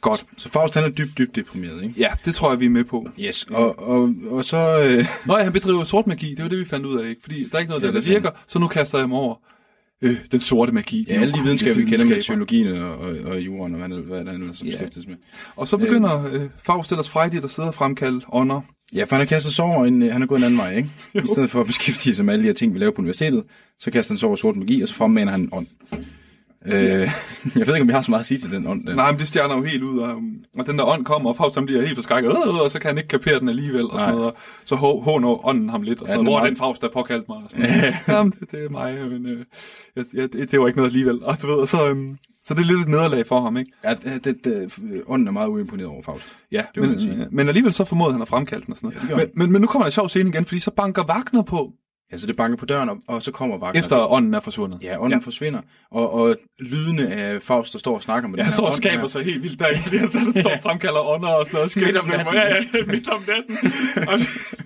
[0.00, 0.24] Godt.
[0.36, 1.94] Så Faust, han er dybt, dybt deprimeret, ikke?
[1.98, 3.08] Ja, det tror jeg, vi er med på.
[3.20, 4.82] Yes, og, og, og så...
[4.82, 7.22] Øh, Nå ja, han bedriver sort magi, det var det, vi fandt ud af, ikke?
[7.22, 9.18] Fordi der er ikke noget, Ja, der, der er virker, så nu kaster jeg mig
[9.18, 9.34] over
[10.02, 10.98] øh, den sorte magi.
[10.98, 13.88] Det er ja, alle de videnskaber, vi kender med psykologien og, og, og jorden, og
[13.88, 14.66] hvad, hvad er han ellers Ja.
[14.70, 15.16] beskæftiges med.
[15.56, 18.60] Og så begynder øh, Faust ellers frejdigt at sidde og fremkalde ånder.
[18.94, 20.76] Ja, for han har kastet sig over en, øh, han er gået en anden vej,
[20.76, 20.88] ikke?
[21.24, 23.44] I stedet for at beskæftige sig med alle de her ting, vi laver på universitetet,
[23.78, 25.66] så kaster han sig over sort magi, og så fremmaner han ånd.
[26.66, 26.72] Øh,
[27.56, 28.86] jeg ved ikke, om jeg har så meget at sige til den ånd.
[28.86, 28.94] Der.
[28.94, 30.16] Nej, men det stjerner jo helt ud, og,
[30.58, 32.88] og den der ånd kommer, og Faust han bliver helt forskrækket, øh, og så kan
[32.88, 34.18] han ikke kapere den alligevel, og sådan Nej.
[34.18, 36.56] noget, og så hå- håner ånden ham lidt, og sådan den noget, hvor er den
[36.56, 37.94] Faust, der påkaldte mig, og sådan noget.
[38.08, 39.44] Jamen, det, det er mig, men øh,
[39.96, 42.60] jeg, jeg, det, var ikke noget alligevel, og du ved, og så, øhm, så det
[42.60, 43.72] er lidt et nederlag for ham, ikke?
[43.84, 44.72] Ja, det, det, det,
[45.06, 46.24] ånden er meget uimponeret over Faust.
[46.52, 47.26] Ja, Det men, sige.
[47.30, 49.08] men alligevel så formåede han at fremkalde den og sådan noget.
[49.08, 51.42] gjorde men, men, men nu kommer der en sjov scene igen, fordi så banker Wagner
[51.42, 51.72] på,
[52.12, 53.80] Ja, så det banker på døren, og, og så kommer Wagner.
[53.80, 54.78] efter ånden er forsvundet.
[54.82, 55.24] Ja, ånden ja.
[55.24, 58.68] forsvinder, og, og lydene af Faust, der står og snakker med Ja, den står og
[58.72, 59.06] ånd skaber her.
[59.06, 61.76] sig helt vildt derinde, fordi han så står og fremkalder ånder og sådan noget.
[61.76, 62.34] Midt om natten.
[62.34, 63.56] Ja, ja, midt om natten.
[64.08, 64.18] Og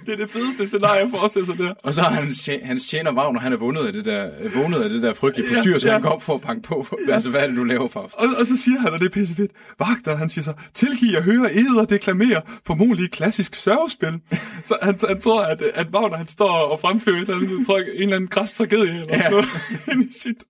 [0.07, 1.74] det er det fedeste scenarie at forestille sig der.
[1.83, 4.90] Og så har hans, hans tjener Wagner, han er vundet af det der, vundet af
[4.90, 5.92] det der frygtelige postyr, så ja.
[5.92, 6.87] han går op for at banke på.
[7.09, 8.14] Altså, hvad er det, du laver, Faust?
[8.14, 11.16] Og, og så siger han, og det er pisse fedt, Vagter, han siger så, tilgiv
[11.16, 14.20] at høre eder deklamere formodentlig klassisk sørgespil.
[14.64, 18.16] Så han, han tror, at, at Wagner, han står og fremfører andet, jeg, en eller
[18.16, 19.31] anden græs tragedie, eller sådan Ja.
[19.31, 19.47] noget,
[19.92, 20.44] ind i sit,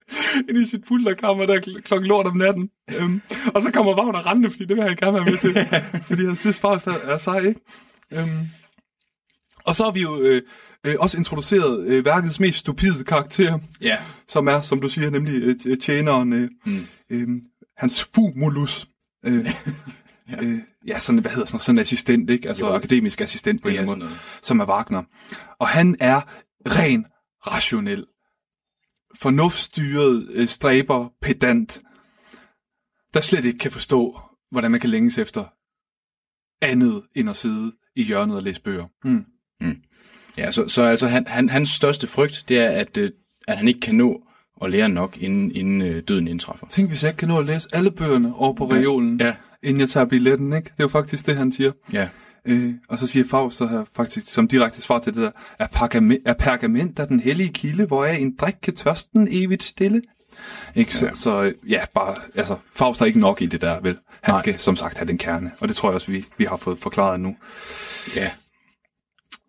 [0.49, 2.69] ind i sit pulterkammer der kl- klokken lort om natten.
[3.01, 3.23] Um,
[3.55, 5.55] og så kommer Wagner rendende, fordi det vil han gerne være med til,
[6.09, 7.61] fordi han synes Faust er, er sej, ikke?
[8.23, 8.49] Um,
[9.67, 10.43] og så har vi jo øh,
[10.87, 13.97] øh, også introduceret øh, værkets mest stupide karakter, Ja.
[14.29, 16.87] som er, som du siger, nemlig øh, tjeneren, øh, mm.
[17.11, 17.29] øh,
[17.77, 18.89] hans fumulus.
[19.27, 19.55] Øh,
[20.31, 20.43] ja.
[20.43, 22.49] Øh, ja, sådan, hvad hedder sådan, sådan en assistent, ikke?
[22.49, 22.73] Altså Jo.
[22.75, 24.11] akademisk assistent på en sådan måde,
[24.43, 25.03] som er Wagner.
[25.61, 26.21] Og han er
[26.67, 27.07] ren
[27.47, 28.07] rationel,
[29.21, 31.83] fornuftstyret øh, stræber, pedant,
[33.15, 35.45] der slet ikke kan forstå, hvordan man kan længes efter
[36.65, 38.87] andet end at sidde i hjørnet og læse bøger.
[39.05, 39.25] Mm.
[40.39, 43.11] Ja, så, så altså, han, han, hans største frygt, det er, at, øh,
[43.49, 44.23] at han ikke kan nå
[44.63, 46.67] at lære nok, inden, inden øh, døden indtræffer.
[46.67, 49.37] Tænk, hvis jeg ikke kan nå at læse alle bøgerne over på reolen, Ja.
[49.63, 50.65] inden jeg tager billetten, ikke?
[50.65, 51.73] Det er jo faktisk det, han siger.
[51.93, 52.09] Ja.
[52.47, 55.67] Øh, og så siger Faust så her faktisk som direkte svar til det der, er,
[55.67, 60.03] pergament, er pergament der den hellige kilde, hvoraf en drik kan tørsten evigt stille?
[60.75, 60.97] Ikke?
[60.97, 61.15] Så, ja.
[61.15, 63.99] så ja, bare, altså, Faust er ikke nok i det der, vel?
[64.23, 64.39] Han Nej.
[64.39, 66.79] skal som sagt have den kerne, og det tror jeg også, vi, vi har fået
[66.79, 67.37] forklaret nu.
[68.17, 68.31] Ja.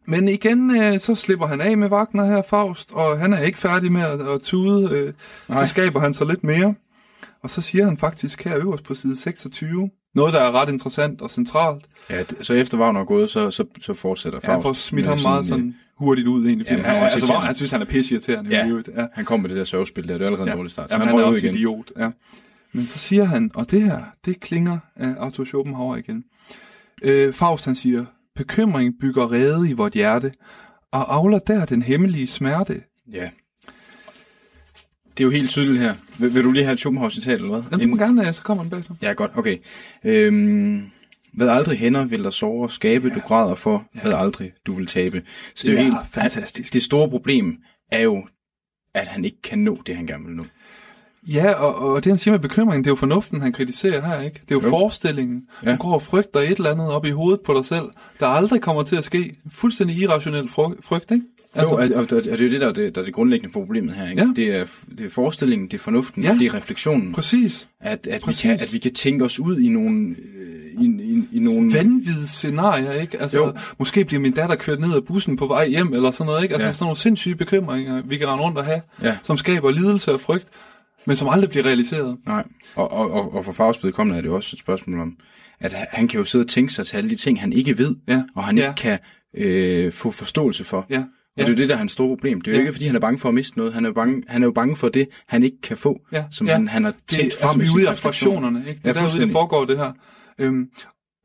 [0.07, 3.57] Men igen, øh, så slipper han af med Wagner her, Faust, og han er ikke
[3.57, 4.89] færdig med at, at tude.
[4.91, 5.13] Øh,
[5.47, 6.75] så skaber han så lidt mere.
[7.45, 11.21] Og så siger han faktisk her øverst på side 26, noget, der er ret interessant
[11.21, 11.85] og centralt.
[12.09, 14.65] ja så efter Wagner er gået, så, så, så fortsætter Ja, han Faust.
[14.79, 16.67] får smidt ham meget øh, sådan hurtigt ud egentlig.
[16.67, 18.49] Ja, Fordi han han, er også altså, han synes, han er pisseirriterende.
[18.51, 18.67] Ja.
[19.01, 19.05] ja.
[19.13, 20.55] Han kom med det der sørgespil der, det er allerede en Ja.
[20.55, 20.91] dårlig start.
[20.91, 21.55] Jamen, så han er også igen.
[21.55, 22.09] idiot, ja.
[22.73, 26.23] Men så siger han, og det her, det klinger af Arthur Schopenhauer igen.
[27.03, 28.05] Øh, Faust han siger,
[28.35, 30.31] bekymring bygger rede i vort hjerte,
[30.91, 32.81] og avler der den hemmelige smerte.
[33.11, 33.29] Ja.
[35.17, 35.95] Det er jo helt tydeligt her.
[36.17, 37.63] Vil, vil du lige have et Schopenhauer-citat, eller hvad?
[37.79, 38.93] Den du må gerne, så kommer den bagefter.
[39.01, 39.57] Ja, godt, okay.
[40.03, 40.83] Øhm,
[41.33, 45.23] hvad aldrig hænder, vil der sove skabe, du græder for, hvad aldrig du vil tabe.
[45.55, 46.73] Så det, er jo helt fantastisk.
[46.73, 47.55] Det store problem
[47.91, 48.27] er jo,
[48.93, 50.43] at han ikke kan nå det, han gerne vil nå.
[51.27, 54.19] Ja, og, og det han siger med bekymringen, det er jo fornuften, han kritiserer her,
[54.21, 54.39] ikke?
[54.41, 54.69] Det er jo, Jo.
[54.69, 55.41] forestillingen.
[55.63, 55.69] Ja.
[55.69, 55.75] Ja.
[55.75, 57.85] Du går og frygter et eller andet op i hovedet på dig selv,
[58.19, 59.35] der aldrig kommer til at ske.
[59.51, 61.25] Fuldstændig irrationel fry- frygt, ikke?
[61.55, 63.13] Altså, jo, og, og, og det er jo det, der er det, der er det
[63.13, 64.09] grundlæggende for problemet her.
[64.09, 64.21] Ikke?
[64.21, 64.31] Ja.
[64.35, 64.65] Det, er,
[64.97, 66.33] det er forestillingen, det er fornuften, Ja.
[66.39, 67.13] det er refleksionen.
[67.13, 67.69] Præcis.
[67.79, 68.41] At, at, vi Præcis.
[68.41, 70.09] kan, at vi kan tænke os ud i nogle...
[70.09, 73.21] øh, I, i, i nogle Vanvittige scenarier, ikke?
[73.21, 73.53] Altså, Jo.
[73.79, 76.53] måske bliver min datter kørt ned af bussen på vej hjem, eller sådan noget, ikke?
[76.55, 76.73] Altså, Ja.
[76.73, 79.17] sådan nogle sindssyge bekymringer, vi kan rende rundt og have, Ja.
[79.23, 80.47] som skaber lidelse og frygt,
[81.05, 82.17] men som aldrig bliver realiseret.
[82.27, 82.43] Nej,
[82.75, 85.13] og, og, og, og for Favs vedkommende er det også et spørgsmål om,
[85.59, 87.77] at han- han kan jo sidde og tænke sig til alle de ting, han ikke
[87.77, 88.21] ved, Ja.
[88.35, 88.67] og han Ja.
[88.69, 88.99] ikke kan
[89.37, 90.85] øh, få forståelse for.
[90.89, 91.03] Ja.
[91.37, 92.41] Og det er jo det, der er hans store problem.
[92.41, 92.61] Det er jo Ja.
[92.61, 93.73] ikke, fordi han er bange for at miste noget.
[93.73, 96.25] Han er jo bange, han er jo bange for det, han ikke kan få, Ja.
[96.31, 96.53] som Ja.
[96.53, 97.91] Han, han har Det, tænkt frem altså, vi i er sin ude refleksion.
[97.91, 98.77] abstraktionerne, ikke?
[98.77, 99.91] Det Ja, er derude, det foregår, det her.
[100.39, 100.69] Øhm,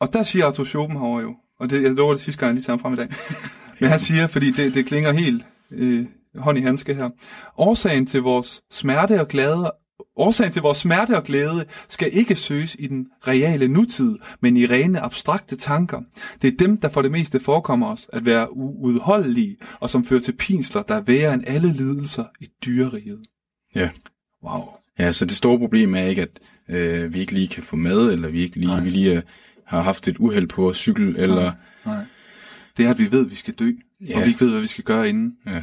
[0.00, 2.64] og der siger Arthur Schopenhauer jo, og det, jeg lover det sidste gang, jeg lige
[2.64, 3.08] tager frem i dag,
[3.80, 7.10] men han siger, fordi det, det klinger helt øh, hånd i handske her,
[7.58, 9.72] årsagen til vores smerte og glæde
[10.16, 14.66] Årsagen til vores smerte og glæde skal ikke søges i den reale nutid, men i
[14.66, 16.00] rene abstrakte tanker.
[16.42, 20.20] Det er dem, der for det meste forekommer os at være uudholdelige, og som fører
[20.20, 23.20] til pinsler, der er værre end alle lidelser i dyreriget.
[23.74, 23.90] Ja.
[24.44, 24.62] Wow.
[24.98, 28.12] Ja, så det store problem er ikke, at øh, vi ikke lige kan få mad,
[28.12, 29.22] eller vi ikke lige, vi lige øh,
[29.66, 31.52] har haft et uheld på at cykle, eller...
[31.86, 32.04] Nej.
[32.76, 33.70] Det er, at vi ved, at vi skal dø,
[34.08, 34.16] Ja.
[34.16, 35.32] og vi ikke ved, hvad vi skal gøre inden.
[35.46, 35.62] Ja.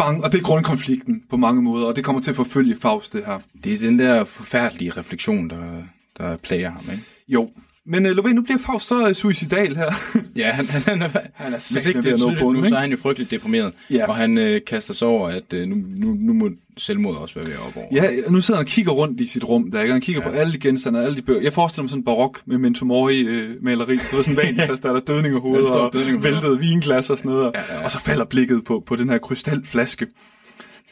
[0.00, 3.12] Bang, og det er grundkonflikten på mange måder, og det kommer til at forfølge Faust,
[3.12, 3.38] det her.
[3.64, 5.82] Det er den der forfærdelige refleksion, der,
[6.18, 7.04] der plager ham, ikke?
[7.28, 7.50] Jo.
[7.90, 9.90] Men uh, Lovén, nu bliver Faust så uh, suicidal her.
[10.36, 12.80] Ja, han, han, han er, Han er hvis ikke det er tydeligt nu, så er
[12.80, 13.72] han jo frygteligt deprimeret.
[13.90, 14.08] Ja.
[14.08, 17.44] Og han øh, kaster sig over, at øh, nu, nu, nu må selvmord også være
[17.44, 17.86] ved at op over.
[17.92, 19.92] Ja, nu sidder han og kigger rundt i sit rum, der ikke?
[19.92, 20.28] Han kigger ja.
[20.28, 21.40] på alle de genstande, alle de bøger.
[21.40, 23.92] Jeg forestiller mig sådan en barok med Memento Mori-maleri.
[23.92, 26.24] det var sådan en vanitas, der er der dødning af hovedet Ja, og hovedet.
[26.24, 27.50] væltet vinglas og sådan noget.
[27.54, 27.84] Ja, ja, ja.
[27.84, 30.06] Og så falder blikket på, på den her krystalflaske,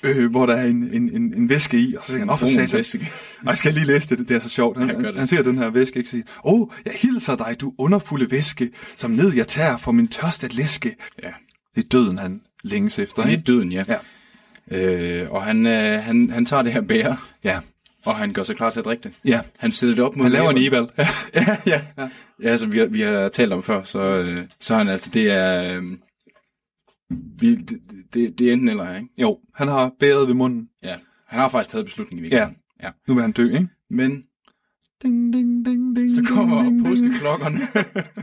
[0.03, 1.95] øh, hvor der er en, en, en, en væske i.
[1.97, 2.77] Og så siger han, åh for satan.
[2.79, 4.79] væske." Og jeg skal lige læse det, det er så sjovt.
[4.79, 6.11] Han, han, han ser den her væske, ikke?
[6.11, 10.09] Siger, åh, oh, jeg hilser dig, du underfulde væske, som ned jeg tager for min
[10.09, 10.97] tørste læske.
[11.23, 11.29] ja.
[11.75, 13.43] Det er døden, han længes efter, Det er ikke?
[13.47, 13.83] døden, ja.
[13.89, 13.97] Ja.
[14.79, 17.59] Øh, og han, øh, han, han tager det her bære, Ja,
[18.05, 19.13] og han gør sig klar til at drikke det.
[19.25, 19.41] ja.
[19.59, 20.89] Han sætter det op mod Han laver en læberne.
[20.97, 21.07] eval.
[21.35, 21.57] Ja.
[21.67, 22.09] ja, ja.
[22.43, 25.31] Ja, som vi, har- vi har talt om før, så, øh, så han altså, det
[25.33, 25.75] er...
[25.77, 25.83] Øh,
[27.11, 27.79] vi, det,
[28.14, 29.09] det, det er enten eller, ikke?
[29.21, 30.68] Jo, han har bæret ved munden.
[30.83, 30.94] Ja.
[31.27, 32.57] Han har faktisk taget beslutningen i virkeligheden.
[32.83, 32.87] Ja.
[32.87, 32.92] ja.
[33.09, 33.68] Nu vil han dø, ikke?
[33.90, 34.23] Men
[35.03, 37.59] Ding, ding, ding, ding, så kommer ding, ding, påskeklokkerne.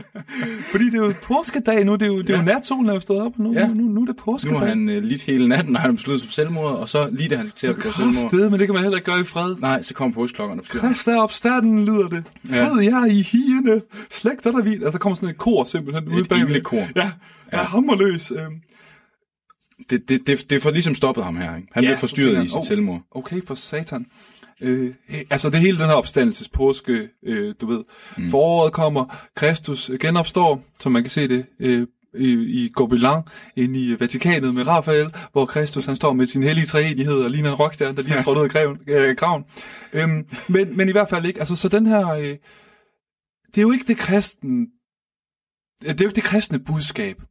[0.72, 2.44] Fordi det er jo påskedag nu, det er jo, det er jo Ja.
[2.54, 3.60] natsolen er jo stået op, og nu, Ja.
[3.60, 3.66] ja.
[3.68, 4.58] nu, nu, nu er det nu påskedag.
[4.58, 7.08] har han øh, lidt hele natten, og han har besluttet sig for selvmord, og så
[7.10, 9.20] lige da han skal til at begå selvmord, men det kan man heller ikke gøre
[9.20, 9.56] i fred.
[9.60, 10.62] nej, så kommer påskeklokkerne.
[10.62, 12.24] Krist er opstanden, lyder det.
[12.50, 12.64] Ja.
[12.68, 13.82] Fred jer i hierne.
[14.10, 14.72] Slægter der vid.
[14.72, 16.46] Altså, der kommer sådan et kor simpelthen ude Et bagved.
[16.46, 16.76] englekor.
[16.76, 17.10] Ja, ja.
[17.52, 17.58] Ja.
[17.58, 18.30] hammerløs.
[18.30, 18.54] Øhm.
[19.90, 21.56] Det, det, det, det får ligesom stoppet ham her.
[21.56, 21.68] Ikke?
[21.72, 23.02] Han Ja, bliver så forstyrret tænker i han, sit "Åh." selvmord.
[23.10, 24.06] Okay, for satan.
[24.60, 24.94] Øh,
[25.30, 27.84] altså det hele den her opstandelses påske, øh, du ved.
[28.18, 28.30] Mm.
[28.30, 31.86] Foråret kommer, Kristus genopstår, som man kan se det øh,
[32.18, 33.20] i, i Gobelin,
[33.56, 37.48] inde i Vatikanet med Raphael, hvor Kristus han står med sin hellige treenighed og ligner
[37.50, 38.78] en rockstjerne, der lige er trådt ud af graven.
[38.86, 39.44] Øh, graven.
[39.92, 41.38] Øhm, men, men i hvert fald ikke.
[41.40, 42.24] Altså så den her, øh,
[43.46, 44.66] det er jo ikke det kristen,
[45.82, 47.22] det er jo ikke det kristne budskab,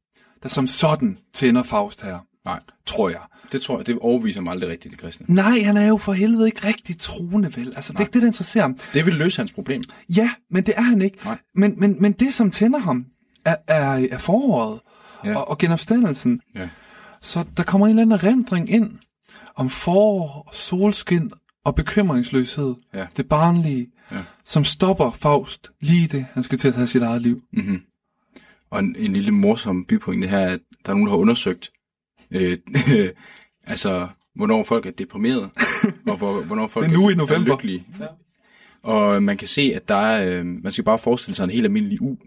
[0.43, 3.19] der som sådan tænder Faust her, Nej, tror jeg.
[3.51, 5.25] det tror jeg, det overviser mig aldrig rigtigt, det kristne.
[5.35, 7.73] Nej, han er jo for helvede ikke rigtig troende, vel?
[7.75, 8.77] Altså, det er ikke det, der interesserer ham.
[8.93, 9.81] Det vil løse hans problem.
[10.09, 11.17] Ja, men det er han ikke.
[11.25, 11.37] Nej.
[11.55, 13.05] Men, men, men det, som tænder ham,
[13.45, 14.79] er, er, er foråret
[15.25, 15.35] Ja.
[15.37, 16.41] og, og genopstandelsen.
[16.55, 16.69] Ja.
[17.21, 18.91] Så der kommer en eller anden erindring ind
[19.55, 21.31] om forår, solskin
[21.65, 22.75] og bekymringsløshed.
[22.93, 23.05] Ja.
[23.17, 24.17] Det barnlige, Ja.
[24.43, 27.41] som stopper Faust lige det, han skal til at tage sit eget liv.
[27.53, 27.81] Mm-hmm.
[28.71, 31.71] Og en, en lille morsom bypointe her, er, at der er nogen, der har undersøgt,
[32.35, 32.57] øh,
[33.67, 35.49] altså, hvornår folk er deprimeret,
[36.07, 37.51] og hvor, hvornår folk Det er nu i er november.
[37.53, 37.87] lykkelige.
[37.99, 38.05] Ja.
[38.83, 41.65] Og man kan se, at der er, øh, man skal bare forestille sig en helt
[41.65, 42.17] almindelig uge.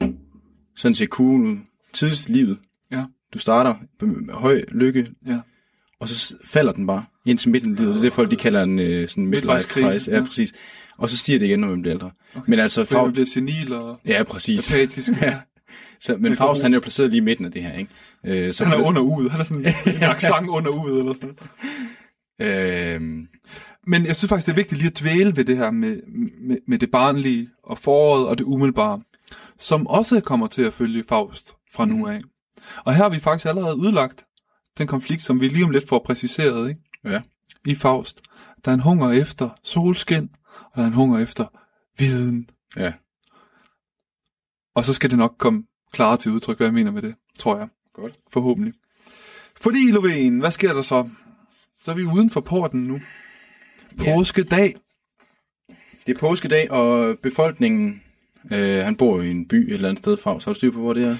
[0.77, 1.57] Sådan ser kurven ud.
[1.93, 2.59] Tidligst i livet.
[2.91, 3.05] Ja.
[3.35, 5.39] Du starter med høj lykke, Ja.
[6.01, 7.77] og så falder den bare ind til midten.
[7.77, 10.09] Det er det, folk de kalder en øh, sådan midlife crisis.
[10.09, 10.25] Ja, ja.
[10.25, 10.53] præcis.
[10.99, 12.11] Og så stiger det igen, når man bliver ældre.
[12.35, 12.51] Okay.
[12.51, 14.75] Men altså, For man bliver senil og ja, præcis.
[14.75, 15.09] apatisk.
[15.23, 15.37] ja.
[16.01, 17.91] Så, men Faust, han er jo placeret lige i midten af det her, ikke?
[18.47, 19.31] Øh, så Han er under uget.
[19.31, 19.65] Han er sådan
[19.97, 22.95] en accent under uget eller sådan noget.
[22.95, 23.01] Øh,
[23.87, 26.01] Men jeg synes faktisk, det er vigtigt lige at dvæle ved det her med,
[26.41, 29.01] med, med det barnlige og foråret og det umiddelbare,
[29.59, 32.21] som også kommer til at følge Faust fra nu af.
[32.85, 34.25] Og her har vi faktisk allerede udlagt
[34.79, 36.81] den konflikt, som vi lige om lidt får præciseret ikke?
[37.05, 37.21] ja.
[37.67, 38.21] i Faust.
[38.65, 41.45] Der er en hunger efter solskin, og der er en hunger efter
[41.99, 42.51] viden.
[42.77, 42.93] Ja.
[44.75, 45.63] Og så skal det nok komme
[45.93, 47.69] klarere til udtryk, hvad jeg mener med det, tror jeg.
[47.95, 48.19] Godt.
[48.33, 48.75] Forhåbentlig.
[49.57, 51.09] Fordi, Lovén, hvad sker der så?
[51.83, 53.01] Så er vi uden for porten nu.
[53.99, 54.75] Påskedag.
[56.07, 58.03] Det er påskedag, og befolkningen,
[58.53, 60.41] øh, han bor i en by et eller andet sted fra.
[60.41, 61.17] Så har du styr på, hvor det er?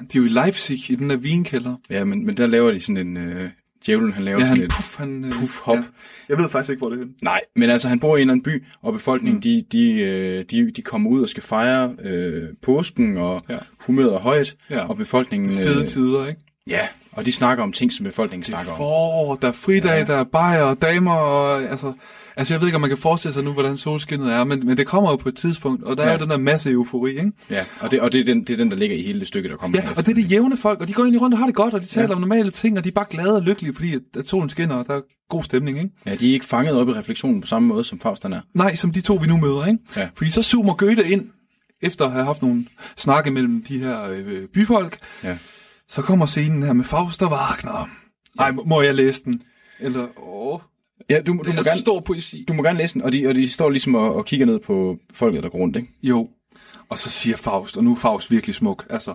[0.00, 1.76] De er jo i Leipzig, i den der vinkælder.
[1.90, 3.16] Ja, men, men der laver de sådan en...
[3.16, 3.50] Øh,
[3.86, 4.70] djævlen, han laver Ja, sådan han et...
[4.76, 5.24] puff, han...
[5.24, 5.76] øh, puff-hop.
[5.76, 5.82] Ja.
[6.28, 7.06] Jeg ved faktisk ikke, hvor det er.
[7.22, 9.40] Nej, men altså han bor i en eller anden by, og befolkningen, mm.
[9.40, 13.56] de, de, øh, de, de kommer ud og skal fejre øh, påsken, og Ja.
[13.80, 14.88] humøret er højt, Ja.
[14.88, 15.52] og befolkningen...
[15.52, 16.40] Fede tider, ikke?
[16.66, 16.80] Ja,
[17.12, 18.76] og de snakker om ting, som befolkningen Det er snakker om.
[18.76, 20.04] forår, der er fridag, ja.
[20.04, 21.92] der er bajer og damer, og altså...
[22.36, 24.76] Altså, jeg ved ikke, om man kan forestille sig nu, hvordan solskinnet er, men, men
[24.76, 26.08] det kommer jo på et tidspunkt, og der ja.
[26.08, 26.18] er Ja.
[26.18, 27.32] jo den der masse eufori, ikke?
[27.50, 29.28] Ja, og, det, og det, er den, det er den, der ligger i hele det
[29.28, 31.20] stykke, der kommer Ja, her og det er de jævne folk, og de går egentlig
[31.20, 32.08] rundt og har det godt, og de taler ja.
[32.10, 32.14] Ja.
[32.14, 34.74] om normale ting, og de er bare glade og lykkelige, fordi at, at solen skinner,
[34.76, 35.90] og der er god stemning, ikke?
[36.06, 38.40] Ja, de er ikke fanget op i refleksionen på samme måde, som Faust han er.
[38.54, 39.78] Nej, som de to, vi nu møder, ikke?
[39.96, 40.08] Ja.
[40.16, 41.30] Fordi så zoomer Goethe ind,
[41.82, 42.66] efter at have haft nogle
[42.96, 45.38] snakke mellem de her øh, byfolk, Ja.
[45.88, 47.88] så kommer scenen her med Faust og Wagner.
[48.36, 49.42] Nej, må- må jeg læse den?
[49.80, 50.60] Eller, åh,
[51.10, 52.44] Ja, du, du, det må er så gerne, stor poesi.
[52.48, 54.58] du må gerne læse den, og de, og de står ligesom og, og kigger ned
[54.58, 55.88] på folket, der går rundt, ikke?
[56.02, 56.28] Jo,
[56.88, 59.14] og så siger Faust, og nu er Faust virkelig smuk, altså.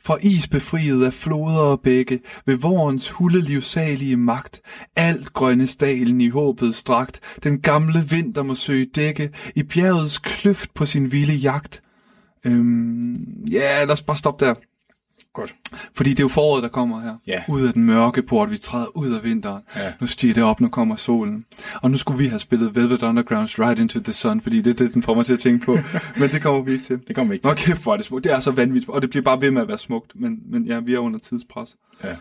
[0.00, 4.60] For is befriet af floder og bække, ved vorens hulde livsalige magt,
[4.96, 10.74] alt grønne stalen i håbet strakt, den gamle vinter må søge dække, i bjergets kløft
[10.74, 11.82] på sin vilde jagt.
[12.44, 13.14] Øhm,
[13.50, 14.54] ja, lad os bare stoppe der.
[15.34, 15.54] Godt.
[15.94, 17.14] Fordi det er jo foråret, der kommer her.
[17.26, 17.42] Ja.
[17.48, 19.62] Ud af den mørke port, vi træder ud af vinteren.
[19.76, 19.92] Ja.
[20.00, 21.44] Nu stiger det op, nu kommer solen.
[21.82, 24.84] Og nu skulle vi have spillet Velvet Underground's Right Into the Sun, fordi det er
[24.84, 25.78] det, den får mig til at tænke på.
[26.18, 27.00] Men det kommer vi ikke til.
[27.08, 27.66] Det kommer vi ikke Nå til.
[27.66, 28.24] kæft, hvor er det smukt.
[28.24, 30.12] Det er så vanvittigt, og det bliver bare ved med at være smukt.
[30.14, 31.76] Men, men ja, vi er under tidspres.
[32.04, 32.16] Ja.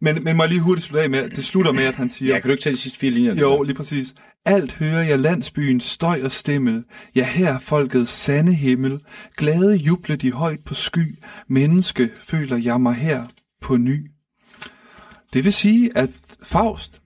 [0.00, 2.34] Men, men må jeg lige hurtigt slutte af med, det slutter med, at han siger...
[2.34, 3.34] ja, kan du ikke tage de sidste fire linjer?
[3.34, 4.14] Jo, lige præcis.
[4.48, 6.84] Alt hører jeg landsbyens støj og stimmel.
[7.14, 9.00] Ja, her er folkets sande himmel.
[9.36, 11.18] Glade juble de højt på sky.
[11.48, 13.26] Menneske føler jeg mig her
[13.60, 14.10] på ny.
[15.32, 16.10] Det vil sige, at
[16.42, 17.02] Faust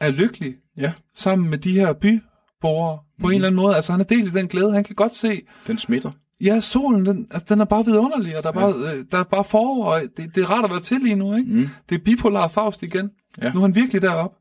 [0.00, 3.30] er lykkelig Ja, sammen med de her byborgere på mm.
[3.30, 3.76] en eller anden måde.
[3.76, 4.72] Altså han er del i den glæde.
[4.72, 6.10] Han kan godt se, den smitter.
[6.40, 8.72] ja, solen, den, altså, den er bare vidunderlig, og der er, ja.
[8.72, 11.14] bare, øh, der er bare forår, og det, det er rart at være til lige
[11.16, 11.52] nu, ikke?
[11.52, 11.68] Mm.
[11.88, 13.10] Det er bipolar Faust igen.
[13.42, 13.52] Ja.
[13.52, 14.36] Nu er han virkelig deroppe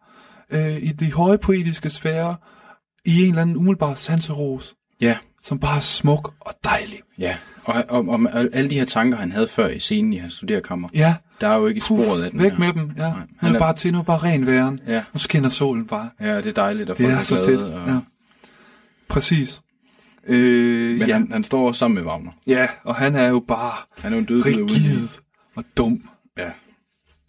[0.52, 2.36] øh, i de høje poetiske sfære,
[3.06, 7.00] i en eller anden umiddelbar sanseros, Ja, som bare er smuk og dejlig.
[7.20, 7.38] ja.
[7.64, 10.34] Og, og, og, og alle de her tanker, han havde før i scenen i hans
[10.34, 12.60] studerkammer, Ja, der er jo ikke puff, sporet af den væk her.
[12.60, 12.92] med dem.
[12.98, 13.02] Ja.
[13.02, 14.80] Nej, han han er er- bare til, nu er bare ren væren.
[14.88, 15.04] Ja.
[15.14, 16.10] Nu skinner solen bare.
[16.22, 17.48] Ja, det er dejligt, og Det folk er er så glade.
[17.48, 17.64] fedt.
[17.74, 18.00] Og, Ja.
[19.10, 19.62] Præcis.
[20.28, 21.14] Øh, Men ja.
[21.14, 22.32] han, han står også sammen med Wagner.
[22.48, 25.08] ja, og han er jo bare Han er jo en uden rigid
[25.56, 26.10] og dum.
[26.38, 26.50] Ja.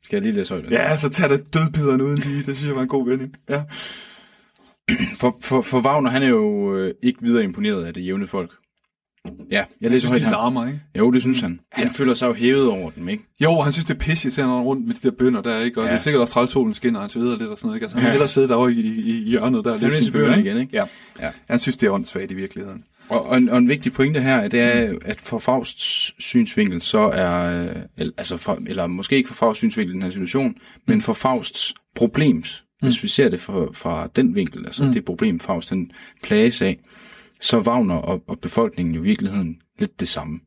[0.08, 0.70] Skal jeg lige læse højt?
[0.70, 2.36] Ja, så tag da dødbideren uden lige.
[2.36, 3.32] Det synes jeg var en god vending.
[3.50, 3.62] Ja.
[5.20, 8.50] For, for, for Wagner, han er jo øh, ikke videre imponeret af det jævne folk.
[9.50, 10.80] Ja, jeg læser højt de larmer, ikke?
[10.98, 11.60] Jo, det synes han.
[11.72, 13.24] Han føler sig jo hævet over dem, ikke?
[13.40, 15.80] Jo, han synes, det er pisse, til han rundt med de der bønder der, ikke?
[15.80, 15.88] Og ja.
[15.88, 15.92] Ja.
[15.94, 17.84] det er sikkert også træls solen skinner, og han sveder lidt og sådan noget, ikke?
[17.84, 18.08] Altså, han Ja.
[18.08, 19.72] vil hellere sidde derovre i, i, i hjørnet der.
[19.72, 20.76] og læse sine bøger, igen, ikke?
[20.76, 20.84] Ja.
[21.20, 21.30] Ja.
[21.50, 22.84] Han synes, det er åndssvagt i virkeligheden.
[23.08, 26.98] Og, og, en, og en vigtig pointe her, det er, at for Fausts synsvinkel, så
[26.98, 27.64] er,
[27.98, 30.56] øh, altså for, eller måske ikke for Fausts synsvinkel i den her situation,
[30.86, 32.88] men for Fausts problems, mm.
[32.88, 34.92] hvis vi ser det fra, fra den vinkel, altså mm.
[34.92, 35.90] det problem, Faust han
[36.22, 36.78] plages af,
[37.40, 40.40] så er Wagner og, og befolkningen jo i virkeligheden lidt det samme.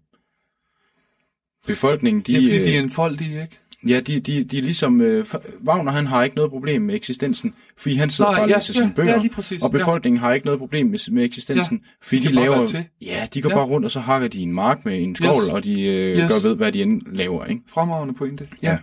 [1.68, 3.61] Befolkningen, de, De, ja, fordi øh, de er enfoldige, ikke?
[3.88, 5.02] Ja, de, de, de er ligesom...
[5.02, 5.26] Øh,
[5.68, 8.56] Wagner, han har ikke noget problem med eksistensen, fordi han sidder Nej, bare og ja,
[8.56, 9.12] læser ja, sine bøger.
[9.12, 12.28] ja, lige præcis, og befolkningen har ikke noget problem med, med eksistensen, ja, fordi de
[12.30, 12.66] de, laver...
[12.66, 12.86] til.
[13.02, 13.56] Ja, de går Ja.
[13.56, 15.50] bare rundt, og så hakker de en mark med en skål, Yes.
[15.50, 16.32] og de øh, Yes.
[16.32, 17.62] gør ved, hvad de end laver, ikke?
[17.68, 18.48] Fremragende pointe.
[18.64, 18.78] Ja.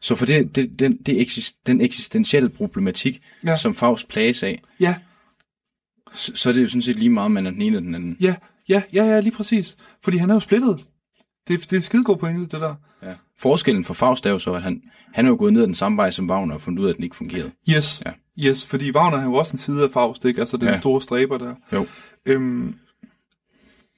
[0.00, 3.50] Så for det, det, den, det eksist, den eksistentielle problematik, Ja.
[3.50, 3.56] ja.
[3.56, 4.94] som Faust plages af, Ja,
[6.14, 7.94] så, så er det jo sådan set lige meget, man er den ene eller den
[7.94, 8.16] anden.
[8.20, 8.34] ja,
[8.68, 9.76] ja, ja, ja, lige præcis.
[10.02, 10.84] Fordi han er jo splittet.
[11.48, 12.74] Det, det er skide god pointe, det der.
[13.02, 13.14] Ja.
[13.38, 14.82] Forskellen for Faust er jo så, at han,
[15.12, 16.90] han er jo gået ned ad den samme vej som Wagner og fundet ud af,
[16.90, 17.50] at den ikke fungerede.
[17.70, 18.12] Yes, ja.
[18.48, 20.40] Yes, fordi Wagner har jo også en side af Faust, ikke?
[20.40, 20.76] Altså den ja.
[20.76, 21.54] Store stræber der.
[21.72, 21.86] Jo.
[22.26, 22.74] Øhm,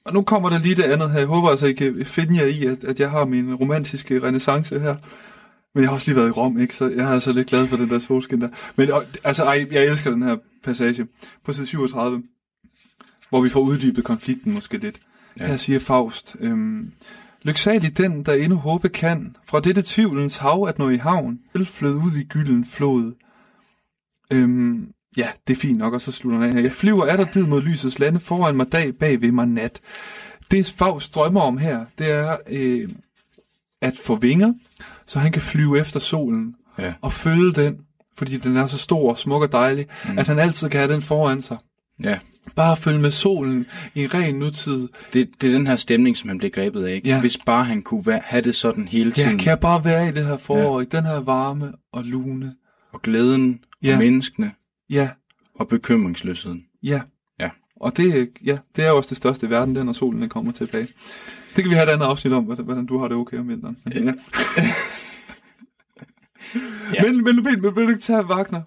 [0.05, 1.19] og nu kommer der lige det andet her.
[1.19, 4.79] Jeg håber altså, I kan finde jer i, at, at jeg har min romantiske renaissance
[4.79, 4.95] her.
[5.75, 6.75] Men jeg har også lige været i Rom, ikke?
[6.75, 8.49] Så jeg er altså lidt glad for den der solskin der.
[8.75, 11.07] Men og, altså, ej, jeg elsker den her passage
[11.45, 12.23] på side 37,
[13.29, 14.99] hvor vi får uddybet konflikten måske lidt.
[15.39, 15.47] Ja.
[15.47, 16.91] Her siger Faust, øhm,
[17.43, 21.65] Lyksalig den, der endnu håbe kan, fra dette tvivlens hav at nå i havn, vil
[21.65, 23.13] flød ud i gylden flod.
[24.33, 24.87] Øhm,
[25.17, 26.61] ja, det er fint nok, og så slutter han af her.
[26.61, 29.81] Jeg flyver er der did mod lysets lande, foran mig dag, bag ved mig nat.
[30.51, 32.89] Det Faust drømmer om her, det er øh,
[33.81, 34.53] at få vinger,
[35.05, 36.93] så han kan flyve efter solen Ja.
[37.01, 37.77] og følge den,
[38.17, 40.17] fordi den er så stor og smuk og dejlig, mm.
[40.17, 41.57] at han altid kan have den foran sig.
[42.03, 42.19] Ja.
[42.55, 43.65] Bare følge med solen
[43.95, 44.87] i ren nutid.
[45.13, 46.93] Det, det er den her stemning, som han bliver grebet af.
[46.93, 47.07] Ikke?
[47.09, 47.19] Ja.
[47.19, 49.37] Hvis bare han kunne være, have det sådan hele Ja, tiden.
[49.37, 50.85] kan jeg bare være i det her forår, ja.
[50.85, 52.55] i den her varme og lune.
[52.93, 53.93] Og glæden, Ja.
[53.93, 54.51] og menneskene,
[54.89, 55.09] Ja,
[55.55, 56.63] og bekymringsløsheden.
[56.83, 57.01] ja.
[57.39, 57.49] Ja.
[57.81, 60.51] Og det, ja, det er også det største i verden, den når solen den kommer
[60.51, 60.87] tilbage.
[61.55, 63.77] Det kan vi have et andet afsnit om, hvordan, du har det okay om vinteren.
[63.85, 64.13] Men, ja.
[66.93, 67.03] Ja.
[67.05, 68.61] men, men, men, men vil du ikke tage Wagner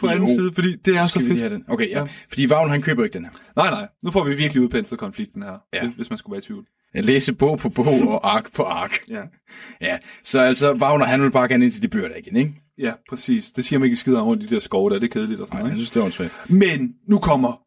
[0.00, 0.12] på Jo.
[0.12, 1.38] anden side, fordi det er så vi fedt.
[1.38, 1.64] have den?
[1.68, 1.98] Okay, ja.
[2.00, 2.06] Ja.
[2.28, 3.32] Fordi Vagn, han køber ikke den her.
[3.56, 5.88] Nej, nej, nu får vi virkelig udpenslet konflikten her, Ja.
[5.96, 6.66] hvis, man skulle være i tvivl.
[6.94, 8.92] Jeg læser bog på bog og ark på ark.
[9.08, 9.22] Ja.
[9.88, 12.54] Ja, så altså, Wagner, han vil bare gerne ind til de bøger der igen, ikke?
[12.78, 13.50] Ja, præcis.
[13.52, 15.40] Det siger man ikke skid om rundt i de der skove der, det er kedeligt
[15.40, 15.72] og sådan Nej, noget.
[15.72, 16.50] jeg synes, det er åndssvagt.
[16.50, 17.60] Men nu kommer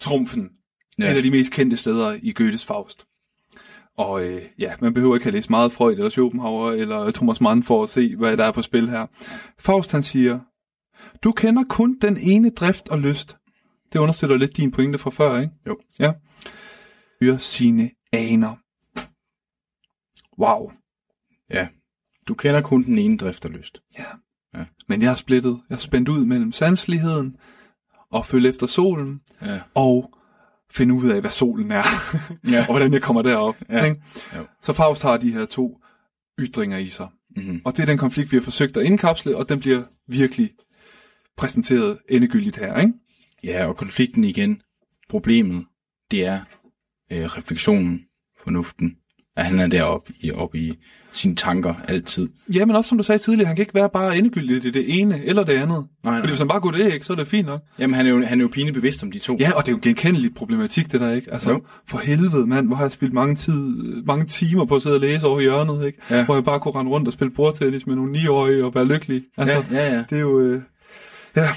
[0.00, 0.50] trumfen.
[0.98, 1.10] Ja.
[1.12, 3.04] Et af de mest kendte steder i Goethes Faust.
[3.98, 7.62] Og øh, ja, man behøver ikke have læst meget Freud eller Schopenhauer eller Thomas Mann
[7.62, 9.06] for at se, hvad der er på spil her.
[9.58, 10.38] Faust han siger,
[11.24, 13.36] du kender kun den ene drift og lyst.
[13.92, 15.52] Det understøtter lidt din pointe fra før, ikke?
[15.66, 15.78] Jo.
[15.98, 16.12] Ja.
[17.22, 18.54] Hører sine aner.
[20.38, 20.72] Wow.
[21.52, 21.68] Ja.
[22.28, 23.82] Du kender kun den ene drift og lyst.
[23.98, 24.04] Ja.
[24.58, 24.64] Ja.
[24.88, 25.60] Men jeg er splittet.
[25.68, 27.36] Jeg er spændt ud mellem sanseligheden
[28.10, 29.60] og følge efter solen Ja.
[29.74, 30.12] og
[30.70, 31.82] finde ud af, hvad solen er,
[32.50, 32.60] Ja.
[32.68, 33.56] og hvordan jeg kommer derop.
[33.68, 33.84] Ja.
[33.84, 34.02] Ikke?
[34.36, 34.46] Jo.
[34.62, 35.78] Så Faust har de her to
[36.40, 37.08] ytringer i sig.
[37.36, 37.62] Mm-hmm.
[37.64, 40.50] Og det er den konflikt, vi har forsøgt at indkapsle, og den bliver virkelig
[41.40, 42.80] præsenteret endegyldigt her.
[42.80, 42.92] Ikke?
[43.44, 44.60] Ja, og konflikten igen.
[45.10, 45.64] Problemet,
[46.10, 46.40] det er
[47.12, 48.00] øh, refleksionen,
[48.42, 48.96] fornuften.
[49.36, 50.72] At han er deroppe i, oppe i
[51.12, 52.28] sine tanker altid.
[52.54, 55.00] Ja, men også som du sagde tidligere, han kan ikke være bare endegyldigt i det
[55.00, 55.86] ene eller det andet.
[56.04, 57.60] Nej, Fordi hvis han bare går det ikke, så er det fint nok.
[57.78, 59.36] Jamen, han er jo, han er jo pinligt bevidst om de to.
[59.40, 61.32] Ja, og det er jo en genkendelig problematik, det der, ikke?
[61.32, 61.62] Altså, Jo.
[61.88, 65.00] for helvede, mand, hvor har jeg spildt mange, tid, mange timer på at sidde og
[65.00, 65.98] læse over i hjørnet, ikke?
[66.10, 66.24] Ja.
[66.24, 69.22] Hvor jeg bare kunne rende rundt og spille bordtennis med nogle 9-årige og være lykkelig.
[69.36, 69.94] Altså, ja, ja.
[69.94, 70.04] ja.
[70.10, 70.40] Det er jo...
[70.40, 70.62] Øh,
[71.36, 71.48] ja.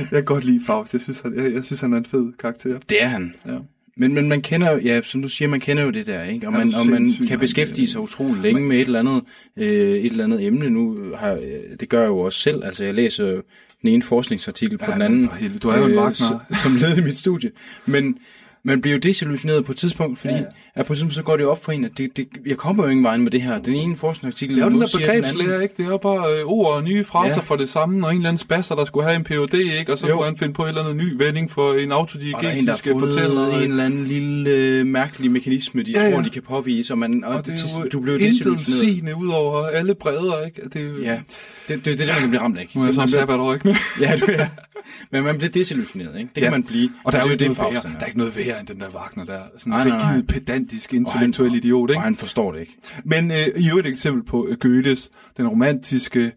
[0.00, 0.92] jeg kan godt lide Faust.
[0.92, 2.78] Jeg synes, han, jeg, jeg synes, han er en fed karakter.
[2.88, 3.34] Det er han.
[3.46, 3.56] Ja.
[3.96, 6.46] Men, men man kender jo, ja, som du siger, man kender jo det der, ikke?
[6.48, 9.22] Og Ja, man, er og man kan beskæftige sig utrolig længe med et eller andet,
[9.56, 10.70] øh, et eller andet emne.
[10.70, 11.40] Nu har, øh,
[11.80, 12.64] det gør jeg jo også selv.
[12.64, 13.26] Altså, jeg læser
[13.82, 15.30] den ene forskningsartikel på Ja, den anden.
[15.62, 16.22] du er jo en s-
[16.62, 17.50] Som led i mit studie.
[17.86, 18.18] Men
[18.66, 20.42] man bliver jo desillusioneret på et tidspunkt, fordi ja.
[20.74, 22.84] at på et tidspunkt så går det op for en, at det, det, jeg kommer
[22.84, 23.58] jo ingen vejen med det her.
[23.58, 25.62] Den ene forskningsartikel Det er jo den der begrebslærer, anden.
[25.62, 25.74] ikke?
[25.76, 27.40] Det er jo bare øh, ord og nye fraser Ja.
[27.40, 27.44] ja.
[27.46, 29.92] for det samme, og en eller anden spasser, der skulle have en PhD, ikke?
[29.92, 30.16] Og så Jo.
[30.16, 31.96] kunne han finde på et eller andet ny vending for en der
[32.50, 33.48] en, der fundet fortæller.
[33.58, 36.14] en eller anden lille øh, mærkelig mekanisme, de Ja, ja, ja.
[36.14, 39.14] tror, de kan påvise, og, man, og, Og det er jo du bliver intet desillusioneret.
[39.16, 40.60] ud over alle bredder, ikke?
[40.72, 41.20] Det er Ja,
[41.68, 42.70] det, det, det er det, man kan blive ramt af.
[42.74, 43.76] Nu er jeg så sabbatår, ikke?
[44.00, 44.46] Ja, du er.
[45.10, 46.30] Men man bliver desillusioneret, ikke?
[46.34, 46.44] Det Ja.
[46.46, 46.90] kan man blive.
[47.04, 47.64] Og der er jo det det, der
[48.00, 49.42] er ikke noget værre end den der Wagner der.
[49.58, 51.98] Sådan en rigid, pedantisk, intellektuel idiot, ikke?
[51.98, 52.76] Og han forstår det ikke.
[53.04, 56.32] Men øh, i øvrigt et eksempel på øh, Goethes, den romantiske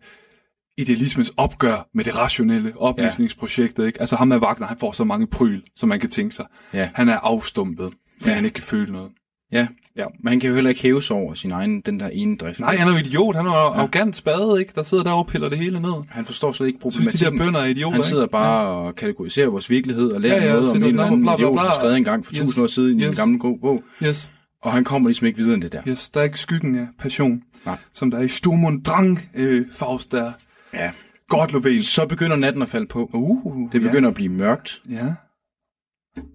[0.78, 3.86] idealismes opgør med det rationelle oplysningsprojektet.
[3.88, 4.00] Ikke?
[4.00, 6.46] Altså ham med Wagner, han får så mange pryl, som man kan tænke sig.
[6.74, 6.90] Ja.
[6.96, 8.36] Han er afstumpet, fordi Ja.
[8.36, 9.12] han ikke kan føle noget.
[9.52, 9.68] Ja.
[9.98, 10.06] Ja.
[10.24, 12.60] Men han kan jo heller ikke hæve sig over sin egen, den der ene drift.
[12.60, 13.36] Nej, han er jo idiot.
[13.36, 14.72] Han er jo arrogant spade, ikke?
[14.76, 15.94] Der sidder derovre og piller det hele ned.
[16.10, 17.54] Han forstår slet ikke Jeg synes, de der problematikken.
[17.54, 18.32] bønder er idioter, han sidder ikke?
[18.32, 21.58] bare og kategoriserer vores virkelighed og lærer Ja, ja, noget om en eller anden idiot,
[21.58, 22.40] der skrevet engang for Yes.
[22.42, 23.18] tusind år siden i en Yes.
[23.18, 23.84] gammel god bog.
[24.04, 24.32] Yes,
[24.64, 25.82] Og han kommer ligesom ikke videre end det der.
[25.88, 27.78] yes, der er ikke skyggen af passion, Nej.
[27.94, 30.32] som der er i Sturm und Drang, øh, Faust der.
[30.74, 30.92] Ja.
[31.30, 31.84] Godt, Lovén.
[31.84, 33.10] Så begynder natten at falde på.
[33.14, 34.82] Uh, Det begynder at blive mørkt.
[34.90, 34.96] Ja.
[35.06, 35.14] ja.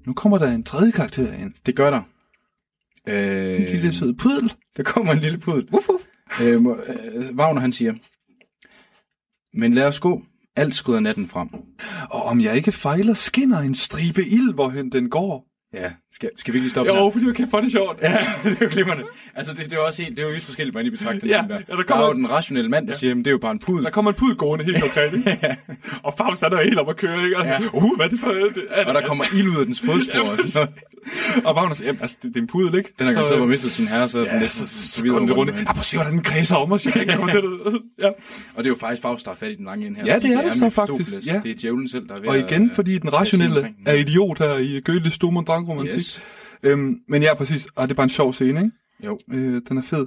[0.06, 1.52] Nu kommer der en tredje karakter ind.
[1.66, 2.00] Det gør der.
[3.09, 4.53] Øh, En lille sød pudel.
[4.76, 5.68] Der kommer en lille pudel.
[5.72, 6.03] Uff, uff.
[6.42, 7.94] Øh, øh, Wagner han siger,
[9.59, 10.22] men lad os gå.
[10.57, 11.48] Alt skrider natten frem.
[12.11, 15.46] Og om jeg ikke fejler, skinner en stribe ild, hvorhen den går.
[15.74, 18.02] Ja, skal, skal vi ikke lige stoppe Jo, fordi jeg kan få det sjovt.
[18.02, 18.08] Ja,
[18.44, 19.04] det er jo glimrende.
[19.34, 21.28] Altså, det, det er jo også helt, det er jo vidt forskelligt, hvordan I betragter
[21.28, 21.54] Ja, der.
[21.54, 22.98] ja, der der, er jo en- den rationelle mand, der ja.
[22.98, 23.84] siger, at det er jo bare en pudel.
[23.84, 25.56] Der kommer en pudel gående helt konkret, ikke?
[26.06, 27.36] Og Faust han er jo helt op at køre, ikke?
[27.38, 27.58] Og, Ja.
[27.72, 28.28] uh, hvad er det for...
[28.28, 30.68] Det, er, Og der kommer ild ud af dens fodspor og sådan
[31.44, 31.70] noget.
[31.70, 32.92] og siger, jamen, altså, det, det, er en pudel, ikke?
[32.98, 34.74] Den har garanteret øh, bare mistet sin herre, så er sådan Ja, lidt, så, så,
[34.84, 35.50] så, så rundt.
[35.50, 36.84] Ah, prøv at se, hvordan den kredser om os.
[36.86, 37.80] Jeg kan komme til det.
[38.00, 38.06] Ja.
[38.08, 38.14] Og
[38.56, 40.06] det er jo faktisk Faust, der er fat i den lange ende her.
[40.06, 41.40] Ja, det er det så faktisk, ja.
[41.42, 44.38] Det er djævlen selv, der er ved Og at, igen, fordi den rationelle er idiot
[44.38, 45.94] her i Goethes Sturm und Drang romantik.
[45.94, 46.22] Yes.
[46.62, 47.66] Øhm, men ja, præcis.
[47.74, 48.70] Og det er bare en sjov scene, ikke?
[49.04, 49.18] Jo.
[49.30, 50.06] Øh, den er fed.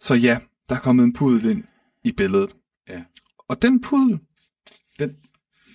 [0.00, 0.38] Så ja,
[0.68, 1.64] der er kommet en pudel ind
[2.04, 2.56] i billedet.
[2.88, 3.02] Ja.
[3.48, 4.18] Og den pudel
[4.98, 5.12] Den,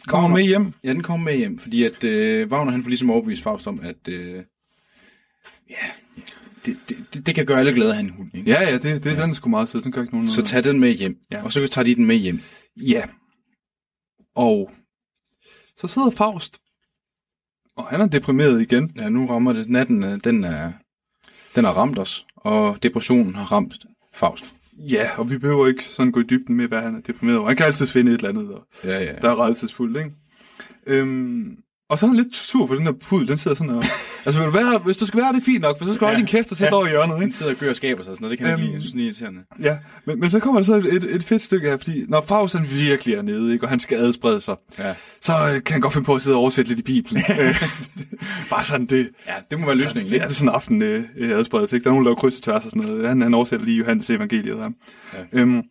[0.08, 0.74] kommer Wagner- med hjem.
[0.84, 3.80] Ja, den kommer med hjem, fordi at øh, Wagner han får ligesom overbevist Faust om,
[3.80, 4.44] at øh,
[5.70, 5.76] ja,
[6.66, 8.30] det, det, det, kan gøre alle glade at have en hund.
[8.36, 8.50] Ikke?
[8.52, 9.82] Ja, ja, det, det, den er sgu meget sød.
[9.82, 11.38] Den gør ikke nogen Så tag den med hjem, Ja.
[11.38, 11.44] ja.
[11.44, 12.40] og så tager de den med hjem.
[12.78, 13.04] Ja.
[14.36, 14.72] Og
[15.76, 16.58] så sidder Faust.
[17.78, 18.92] Og han er deprimeret igen.
[19.00, 19.70] Ja, nu rammer det.
[19.70, 20.72] Natten, øh, den er,
[21.56, 23.76] den har ramt os, og depressionen har ramt
[24.14, 24.46] Faust.
[24.78, 27.48] Ja, og vi behøver ikke sådan gå i dybden med, hvad han er deprimeret over.
[27.48, 29.14] Han kan altid finde et eller andet, og Ja, ja.
[29.22, 30.12] der er redselsfuldt, ikke?
[30.88, 31.58] Øhm,
[31.90, 33.84] og så er han lidt sur for den der pudel, den sidder sådan og...
[34.26, 36.00] altså, vil du være, hvis du skal være det, er fint nok, for så skal
[36.00, 36.20] du holde Ja.
[36.20, 36.78] din kæft og sætte Ja.
[36.78, 37.36] over i hjørnet, ikke?
[37.36, 38.40] sidder og gør og skaber sig og sådan noget.
[38.40, 38.74] Det kan Øhm, ikke lide.
[38.74, 39.42] Jeg synes, det er irriterende.
[39.62, 42.54] Ja, men, men så kommer der så et, et, fedt stykke her, fordi når Faust
[42.56, 44.94] han virkelig er nede, ikke, og han skal adsprede sig, Ja.
[45.22, 47.24] så øh, kan han godt finde på at sidde og oversætte lidt i Bibelen.
[47.40, 47.64] Øh,
[48.50, 49.10] Bare sådan det.
[49.28, 50.08] ja, det må være løsningen.
[50.10, 50.28] Så er ikke?
[50.28, 51.84] det sådan en aften øh, øh, adspredelse, ikke?
[51.84, 53.08] Der er nogen, der laver kryds og tværs og sådan noget.
[53.10, 54.70] Han, han oversætter lige Johannes evangeliet her.
[55.14, 55.40] Ja.
[55.40, 55.62] Øhm,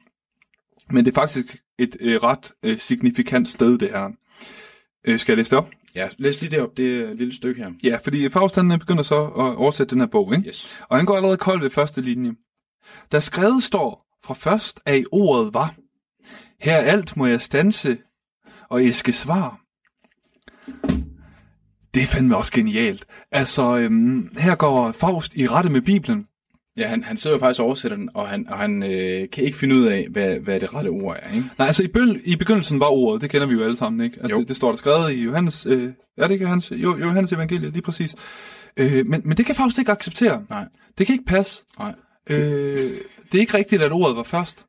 [0.91, 4.09] men det er faktisk et øh, ret øh, signifikant sted, det her.
[5.07, 5.71] Øh, skal jeg læse det op?
[5.97, 6.77] Ja, læs lige det op.
[6.77, 7.71] Det et lille stykke her.
[7.85, 10.49] Ja, fordi Faust han begynder så at oversætte den her bog, ikke?
[10.49, 10.79] Yes.
[10.89, 12.33] Og han går allerede kold ved første linje.
[13.13, 15.75] Der skrevet står, fra først af ordet var,
[16.61, 17.99] her alt må jeg stanse
[18.69, 19.61] og æske svar.
[21.95, 23.05] Det er fandme også genialt.
[23.33, 26.27] Altså, øhm, her går Faust i rette med Bibelen.
[26.79, 29.45] Ja, han, han sidder jo faktisk og oversætter den, og han, og han øh, kan
[29.45, 31.35] ikke finde ud af, hvad, hvad det rette ord er.
[31.35, 31.47] Ikke?
[31.59, 34.17] Nej, altså i, bøl, i begyndelsen var ordet, det kender vi jo alle sammen, ikke?
[34.21, 34.41] Altså, Jo.
[34.41, 37.73] det, det står der skrevet i Johannes, øh, er det ikke Johannes, jo, Johannes evangeliet,
[37.73, 38.15] lige præcis.
[38.77, 40.43] Øh, men, men det kan Faust ikke acceptere.
[40.51, 40.65] Nej.
[40.99, 41.65] Det kan ikke passe.
[41.79, 41.95] Nej.
[42.31, 42.77] Øh,
[43.33, 44.63] det er ikke rigtigt, at ordet var først.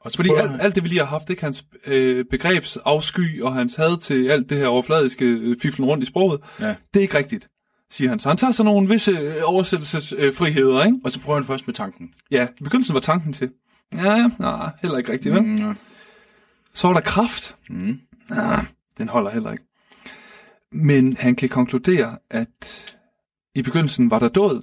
[0.00, 3.74] Og Fordi alt, alt det, vi lige har haft, ikke hans øh, begrebsafsky og hans
[3.76, 6.66] had til alt det her overfladiske øh, fiflen rundt i sproget, Ja.
[6.94, 7.48] det er ikke rigtigt,
[7.92, 8.20] siger han.
[8.20, 10.98] Så han tager så nogle visse øh, oversættelsesfriheder, ikke?
[11.04, 12.10] Og så prøver han først med tanken.
[12.30, 13.50] Ja, i begyndelsen var tanken til.
[13.94, 15.42] Ja, nej, heller ikke rigtigt, vel?
[15.42, 15.74] Mm, ja.
[16.74, 17.56] Så var der kraft.
[17.70, 18.00] Mm.
[18.30, 18.64] Ah,
[18.98, 19.64] den holder heller ikke.
[20.72, 22.84] Men han kan konkludere, at
[23.54, 24.62] i begyndelsen var der død.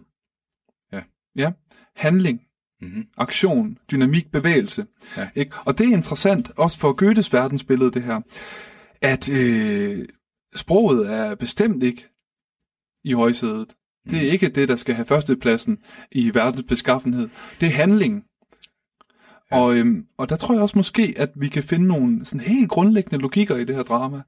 [0.93, 1.01] Ja.
[1.35, 1.51] Ja.
[1.95, 2.41] Handling,
[2.81, 3.05] Mm-hmm.
[3.17, 4.85] aktion, dynamik, bevægelse.
[5.17, 5.29] Ja.
[5.35, 5.51] Ikke?
[5.65, 8.21] Og det er interessant, også for Goethes verdensbillede, det her,
[9.01, 10.05] at øh,
[10.55, 12.07] sproget er bestemt ikke
[13.03, 13.67] i højsædet.
[14.09, 15.77] Det er ikke det, der skal have førstepladsen
[16.11, 17.29] i verdens beskaffenhed.
[17.61, 18.23] Det er handling.
[19.51, 19.57] Ja.
[19.57, 22.69] Og, øhm, og der tror jeg også måske, at vi kan finde nogle sådan helt
[22.69, 24.21] grundlæggende logikker i det her drama.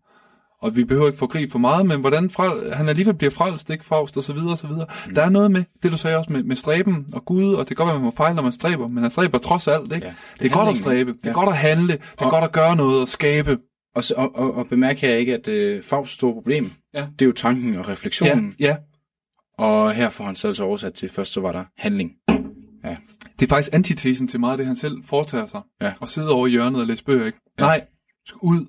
[0.62, 3.86] Og vi behøver ikke forgribe for meget, men hvordan fra, han alligevel bliver frelst, ikke
[3.86, 4.86] Faust, og så videre, og så videre.
[5.08, 5.14] Mm.
[5.14, 7.68] Der er noget med, det du sagde også med, med stræben og Gud, og det
[7.68, 10.06] kan godt være, man må fejle, når man stræber, men han stræber trods alt, ikke?
[10.08, 11.34] Ja, det, det det er er godt at stræbe, det er Ja.
[11.34, 13.58] godt at handle, det er Og- godt at gøre noget og skabe.
[13.96, 17.00] Og, og, og, og bemærk her ikke, at øh, Fausts store problem, Ja.
[17.20, 18.56] det er jo tanken og Ja, refleksionen.
[18.60, 18.76] ja.
[19.58, 22.12] Og her får han så altså oversat til, først så var der handling.
[23.40, 25.62] Det er faktisk antitesen til meget af det, han selv foretager sig.
[25.82, 25.94] Ja.
[26.02, 27.38] Og sidde over i hjørnet og læse bøger, ikke?
[27.60, 27.64] Ja.
[27.64, 28.66] Nej, du skal ud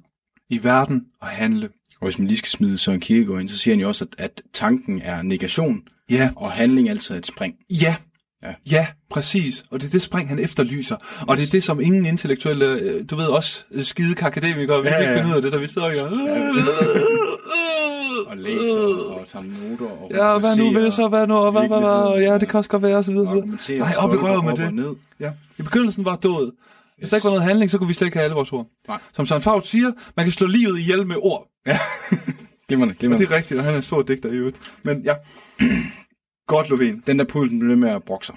[0.51, 1.69] i verden og handle.
[2.01, 4.25] Og hvis man lige skal smide Søren Kierkegaard ind, så siger han jo også, at,
[4.25, 7.55] at tanken er negation, Ja, og handling altid er et spring.
[7.71, 7.97] ja,
[8.43, 8.55] Ja.
[8.71, 9.65] ja, præcis.
[9.71, 10.97] Og det er det spring, han efterlyser.
[11.29, 14.95] Og det er det, som ingen intellektuelle, øh, du ved også, skide akademikere, vi Ja,
[14.95, 15.19] kan ikke ja.
[15.19, 17.29] finde ud af det, der vi sidder og gør.
[18.33, 21.69] Og læser og tager noter og Ja, hvad nu vil så, hvad nu, og hvad,
[21.69, 23.79] hvad, hvad, ja, det kan også godt være, og så videre, og så videre.
[23.87, 24.75] Nej, op i røven med det.
[24.75, 24.95] Ned.
[25.21, 25.31] Ja.
[25.59, 26.53] I begyndelsen var død.
[26.99, 28.67] Hvis der ikke var noget handling, så kunne vi slet ikke have alle vores ord.
[28.89, 28.99] Nej.
[29.13, 31.49] Som Søren Faust siger, man kan slå livet ihjel med ord.
[32.69, 33.27] Glimrende, Og glimrende.
[33.27, 34.57] det er rigtigt, og han er en stor digter i øvrigt.
[34.83, 35.15] Men ja,
[36.47, 37.03] godt Lovén.
[37.07, 38.35] Den der pult, den bliver med at brokke sig.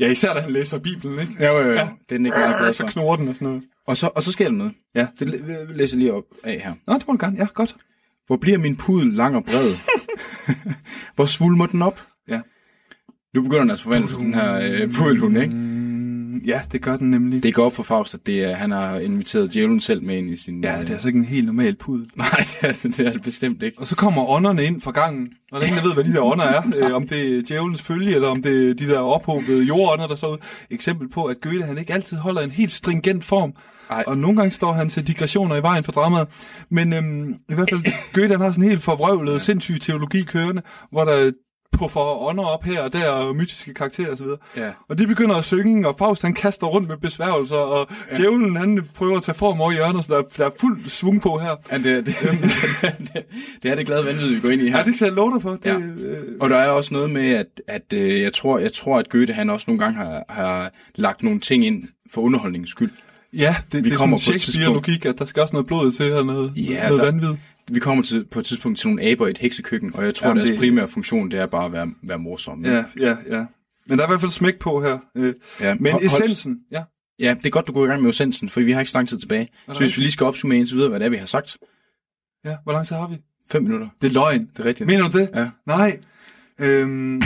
[0.00, 1.46] Ja, især da han læser Bibelen, ikke?
[1.46, 1.72] Jo, jo, jo.
[1.72, 1.88] Ja.
[2.08, 2.88] Det er den ikke meget glad Så for.
[2.88, 3.62] knurrer den og sådan noget.
[3.86, 4.72] Og så, og så sker der noget.
[4.94, 5.06] Ja.
[5.18, 6.74] Det læ- læser lige op af her.
[6.86, 7.36] Nå, det må du gerne.
[7.38, 7.76] Ja, godt.
[8.28, 9.74] Hvor bliver min pudel lang og bred?
[11.16, 12.00] Hvor svulmer den op?
[12.28, 12.40] Ja.
[13.34, 15.56] Nu begynder den altså forvandle til den her øh, pudelhund, ikke?
[15.56, 17.42] Mm, ja, det gør den nemlig.
[17.42, 20.30] Det går op for Faust, at det er, han har inviteret djævlen selv med ind
[20.30, 20.64] i sin...
[20.64, 22.10] Ja, det er altså ikke en helt normal pudel.
[22.16, 23.78] Nej, det er, det er det bestemt ikke.
[23.78, 26.12] Og så kommer ånderne ind fra gangen, og der er ingen, der ved, hvad de
[26.12, 26.62] der ånder er.
[26.76, 30.16] Øh, om det er djævelens følge, eller om det er de der ophobede jordånder, der
[30.16, 30.38] står ud.
[30.70, 33.52] Eksempel på, at Goethe han ikke altid holder en helt stringent form.
[33.90, 34.04] Ej.
[34.06, 36.28] Og nogle gange står hans digressioner i vejen for dramaet.
[36.70, 37.82] Men øhm, i hvert fald,
[38.14, 39.38] Goethe han har sådan en helt forvrøvlet, ja.
[39.38, 40.62] sindssyg teologi kørende,
[40.92, 41.30] hvor der
[41.72, 44.26] puffer ånder op her og der, og mytiske karakterer osv.
[44.56, 44.70] Ja.
[44.88, 48.16] Og de begynder at synge, og Faust han kaster rundt med besværgelser, og ja.
[48.16, 51.38] djævlen han prøver at tage form over hjørnet, så der, der er fuld svung på
[51.38, 51.56] her.
[51.72, 52.16] Ja, det, det,
[52.98, 53.12] det,
[53.62, 54.78] det er det glade vanvid, vi går ind i her.
[54.78, 55.50] Ja, det kan jeg love dig for.
[55.50, 55.78] Det, Ja.
[55.78, 59.08] øh, Og der er også noget med, at, at øh, jeg, tror, jeg tror, at
[59.08, 61.84] Goethe han også nogle gange har, har lagt nogle ting ind
[62.14, 62.90] for underholdningens skyld.
[63.32, 65.66] Ja, det, Vi det er kommer sådan på et Shakespeare-logik, at der skal også noget
[65.66, 67.34] blod til, og noget, Ja, noget der- vanvid.
[67.70, 70.28] Vi kommer til, på et tidspunkt til nogle aber i et heksekøkken, og jeg tror,
[70.28, 72.64] Jamen, deres det- primære funktion, det er bare at være, være morsom.
[72.64, 73.44] Ja, ja, ja.
[73.86, 74.98] Men der er i hvert fald smæk på her.
[75.16, 75.74] Øh, ja.
[75.80, 76.82] men Hold- essensen, ja.
[77.20, 78.98] Ja, det er godt, du går i gang med essensen, for vi har ikke så
[78.98, 79.48] lang tid tilbage.
[79.72, 81.58] Så hvis vi lige skal opsummere indtil videre, hvad det er, vi har sagt.
[82.44, 83.16] ja, hvor lang tid har vi?
[83.50, 83.88] Fem minutter.
[84.02, 84.48] Det er løgn.
[84.56, 84.86] Det er rigtigt.
[84.86, 85.30] Mener du det?
[85.34, 85.50] Ja.
[85.66, 85.98] Nej.
[86.58, 87.22] Øhm,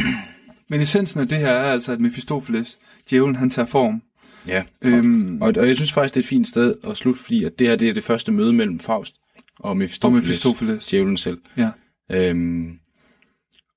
[0.71, 2.79] men essensen af det her er altså, at Mephistopheles,
[3.11, 4.03] djævlen, han tager form.
[4.47, 4.65] Ja.
[4.83, 7.59] Øhm, Og, og jeg synes faktisk, det er et fint sted at slutte, fordi at
[7.59, 9.15] det her det er det første møde mellem Faust
[9.59, 11.39] og og Mephistopheles, djævlen selv.
[11.57, 11.71] Ja.
[12.13, 12.79] Øhm,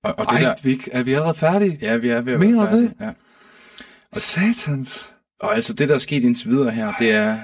[0.04, 1.78] og, og det Ej, der, vi, er vi allerede færdige?
[1.82, 2.92] ja, vi er ved at Mener være du det?
[3.00, 3.06] færdige.
[3.08, 4.20] Ja.
[4.20, 5.14] Satans.
[5.40, 7.38] Og altså det, der er sket indtil videre her, det er,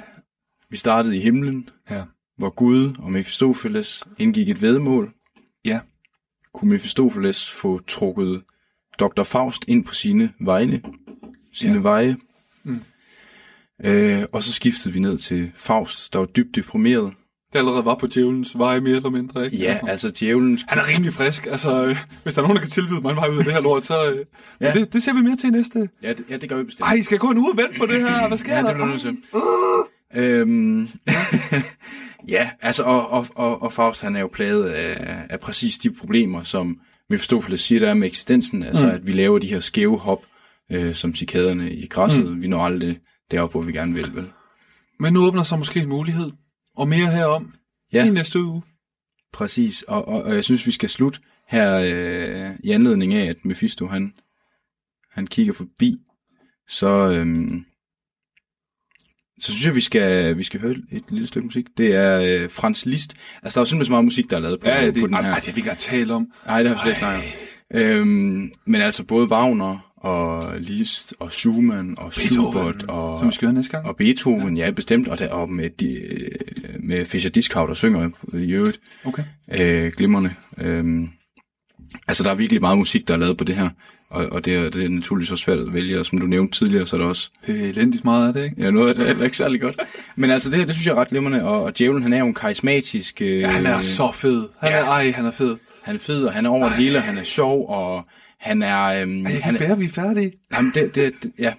[0.69, 2.01] vi startede i himlen, Ja.
[2.38, 5.13] hvor Gud og Mephistopheles indgik et vedmål.
[5.65, 5.80] Ja.
[6.53, 8.41] Kunne Mephistopheles få trukket
[8.99, 9.24] Dr.
[9.24, 10.82] Faust ind på sine vegne,
[11.53, 11.80] sine ja.
[11.82, 12.17] veje.
[13.84, 17.14] Øh, og så skiftede vi ned til Faust, der var dybt deprimeret.
[17.54, 19.58] Det allerede var på djævelens vej, mere eller mindre, ikke?
[19.58, 20.60] Ja, altså djævlen...
[20.68, 21.46] Han er rimelig frisk.
[21.46, 23.54] Altså, øh, hvis der er nogen, der kan tilbyde mig en vej ud af det
[23.54, 24.12] her lort, så...
[24.12, 24.26] Øh,
[24.62, 24.74] ja.
[24.74, 25.90] Det, det ser vi mere til næste.
[26.04, 26.88] Ja, det, ja, det gør vi bestemt.
[26.88, 28.28] Ej, I skal gå en uge og vente på det her.
[28.28, 28.68] Hvad sker Ja, der?
[28.68, 29.18] det bliver nødt til.
[30.16, 30.88] Øhm,
[32.36, 35.92] ja, altså, og, og, og, og Faust, han er jo plaget af, af præcis de
[35.92, 36.80] problemer, som
[37.10, 38.64] Mephistopheles siger, der er med eksistensen.
[38.64, 38.92] Altså, mm.
[38.92, 40.24] at vi laver de her skæve hop,
[40.72, 42.26] øh, som cikaderne i græsset.
[42.26, 42.42] Mm.
[42.42, 43.00] Vi når aldrig
[43.32, 44.32] deroppe, hvor vi gerne vil, vel?
[45.00, 46.32] Men nu åbner sig måske en mulighed.
[46.76, 47.54] Og mere herom
[47.94, 48.06] Ja.
[48.06, 48.62] i næste uge.
[49.34, 53.46] Præcis, og, og, og jeg synes, vi skal slutte her øh, i anledning af, at
[53.46, 54.14] Mephisto, han,
[55.12, 55.98] han kigger forbi.
[56.68, 57.66] Så, øhm,
[59.40, 61.66] så synes jeg, vi skal, vi skal høre et lille stykke musik.
[61.78, 63.14] Det er øh, Frans Liszt.
[63.44, 64.96] Altså, der er jo simpelthen så meget musik, der er lavet på, Ja, på det,
[64.96, 65.22] den her.
[65.22, 66.32] ej, det vil jeg ikke tale om.
[66.46, 67.24] Nej, det har vi slet ikke snakket
[67.74, 67.80] om.
[67.82, 73.45] Øhm, men altså både Wagner og Liszt og Schumann og Schubert og, Som vi skal
[73.45, 73.86] høre næste gang.
[73.88, 76.30] og Beethoven, ja, bestemt, og, der, og med, de, øh,
[76.80, 79.24] med Fischer Discount, der synger i øvrigt Okay.
[79.60, 80.34] øh, glimrende.
[80.58, 81.10] Øhm,
[82.08, 83.70] altså, der er virkelig meget musik, der er lavet på det her,
[84.10, 86.58] og, og det, er, det er naturligvis også svært at vælge, og som du nævnte
[86.60, 88.56] tidligere, så er der også Det er elendigt meget af det, ikke?
[88.62, 89.80] ja, noget af det er ikke særlig godt.
[90.16, 92.20] Men altså, det her, det synes jeg er ret glimrende, og, og djævlen, han er
[92.20, 93.22] jo en karismatisk...
[93.22, 94.47] Øh, Ja, han er så fed.
[94.60, 94.78] Han ja.
[94.78, 95.56] er, ej, han er fed.
[95.84, 98.06] Han er fed, og han er over det hele, og han er sjov, og
[98.42, 98.84] han er...
[99.02, 100.32] Øhm, Ej, jeg han kan er bære, vi er færdige.
[100.54, 101.54] jamen, det, det, det, ja.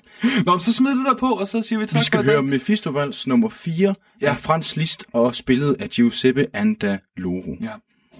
[0.46, 2.42] Nå, så smid det der på, og så siger vi tak Vi skal for høre
[2.42, 4.28] Mephistopheles nummer 4 Ja.
[4.30, 7.56] af Frans Liszt, og spillet af Giuseppe Andaloro.
[7.60, 7.68] Ja.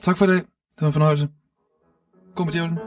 [0.03, 0.37] Tak for i dag.
[0.37, 0.45] Det
[0.81, 1.29] var en fornøjelse.
[2.37, 2.79] Gå med djævlen.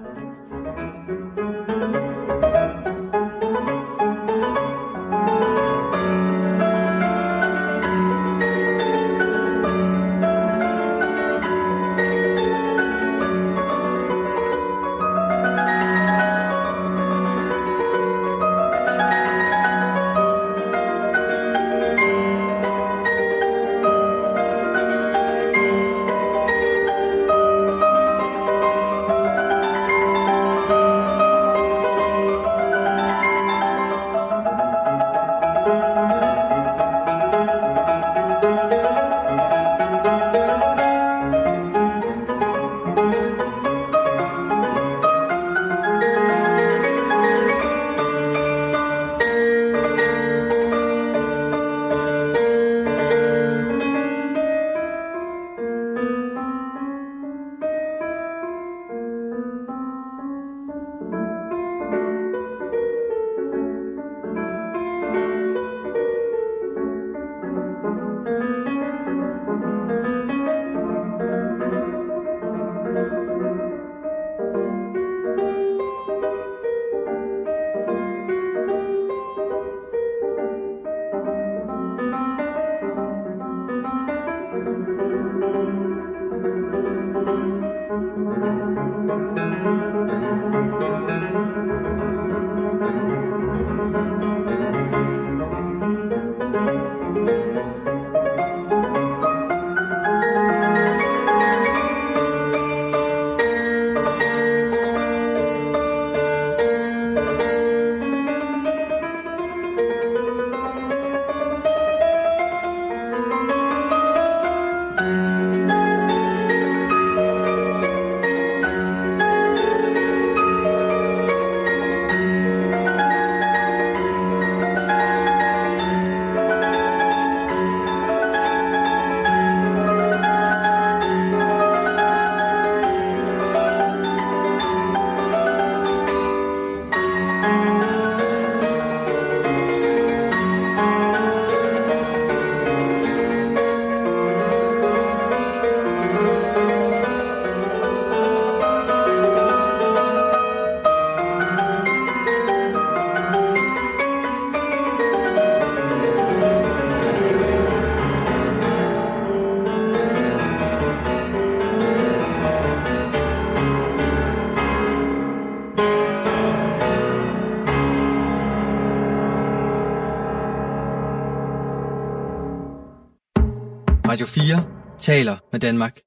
[175.05, 175.99] Taler med Danmark.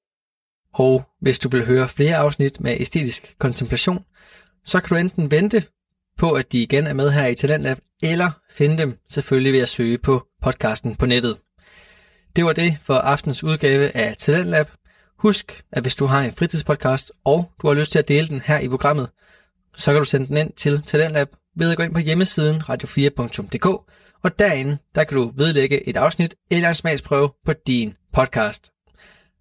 [0.74, 4.04] Og hvis du vil høre flere afsnit med æstetisk kontemplation,
[4.64, 5.64] så kan du enten vente
[6.18, 9.68] på, at de igen er med her i Talentlab, eller finde dem selvfølgelig ved at
[9.68, 11.36] søge på podcasten på nettet.
[12.36, 14.66] Det var det for aftens udgave af Talentlab.
[15.18, 18.40] Husk, at hvis du har en fritidspodcast, og du har lyst til at dele den
[18.40, 19.10] her i programmet,
[19.76, 23.66] så kan du sende den ind til Talentlab ved at gå ind på hjemmesiden radio4.dk,
[24.24, 28.72] og derinde der kan du vedlægge et afsnit eller en smagsprøve på din podcast.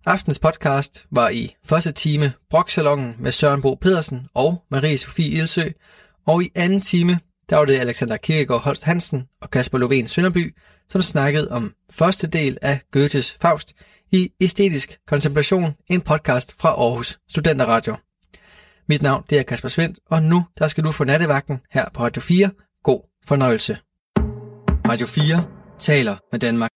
[0.07, 5.67] Aftens podcast var i første time Broksalongen med Søren Bo Pedersen og Marie Sofie Ilsø,
[6.27, 10.55] og i anden time der var det Alexander Kirkegaard Holst Hansen og Kasper Lovén Sønderby,
[10.89, 13.73] som snakkede om første del af Goethes Faust
[14.11, 17.95] i Æstetisk Kontemplation, en podcast fra Aarhus Studenterradio.
[18.89, 22.03] Mit navn det er Kasper Svendt, og nu der skal du få nattevagten her på
[22.03, 22.51] Radio 4.
[22.83, 23.77] God fornøjelse.
[24.87, 25.45] Radio 4
[25.79, 26.71] taler med Danmark.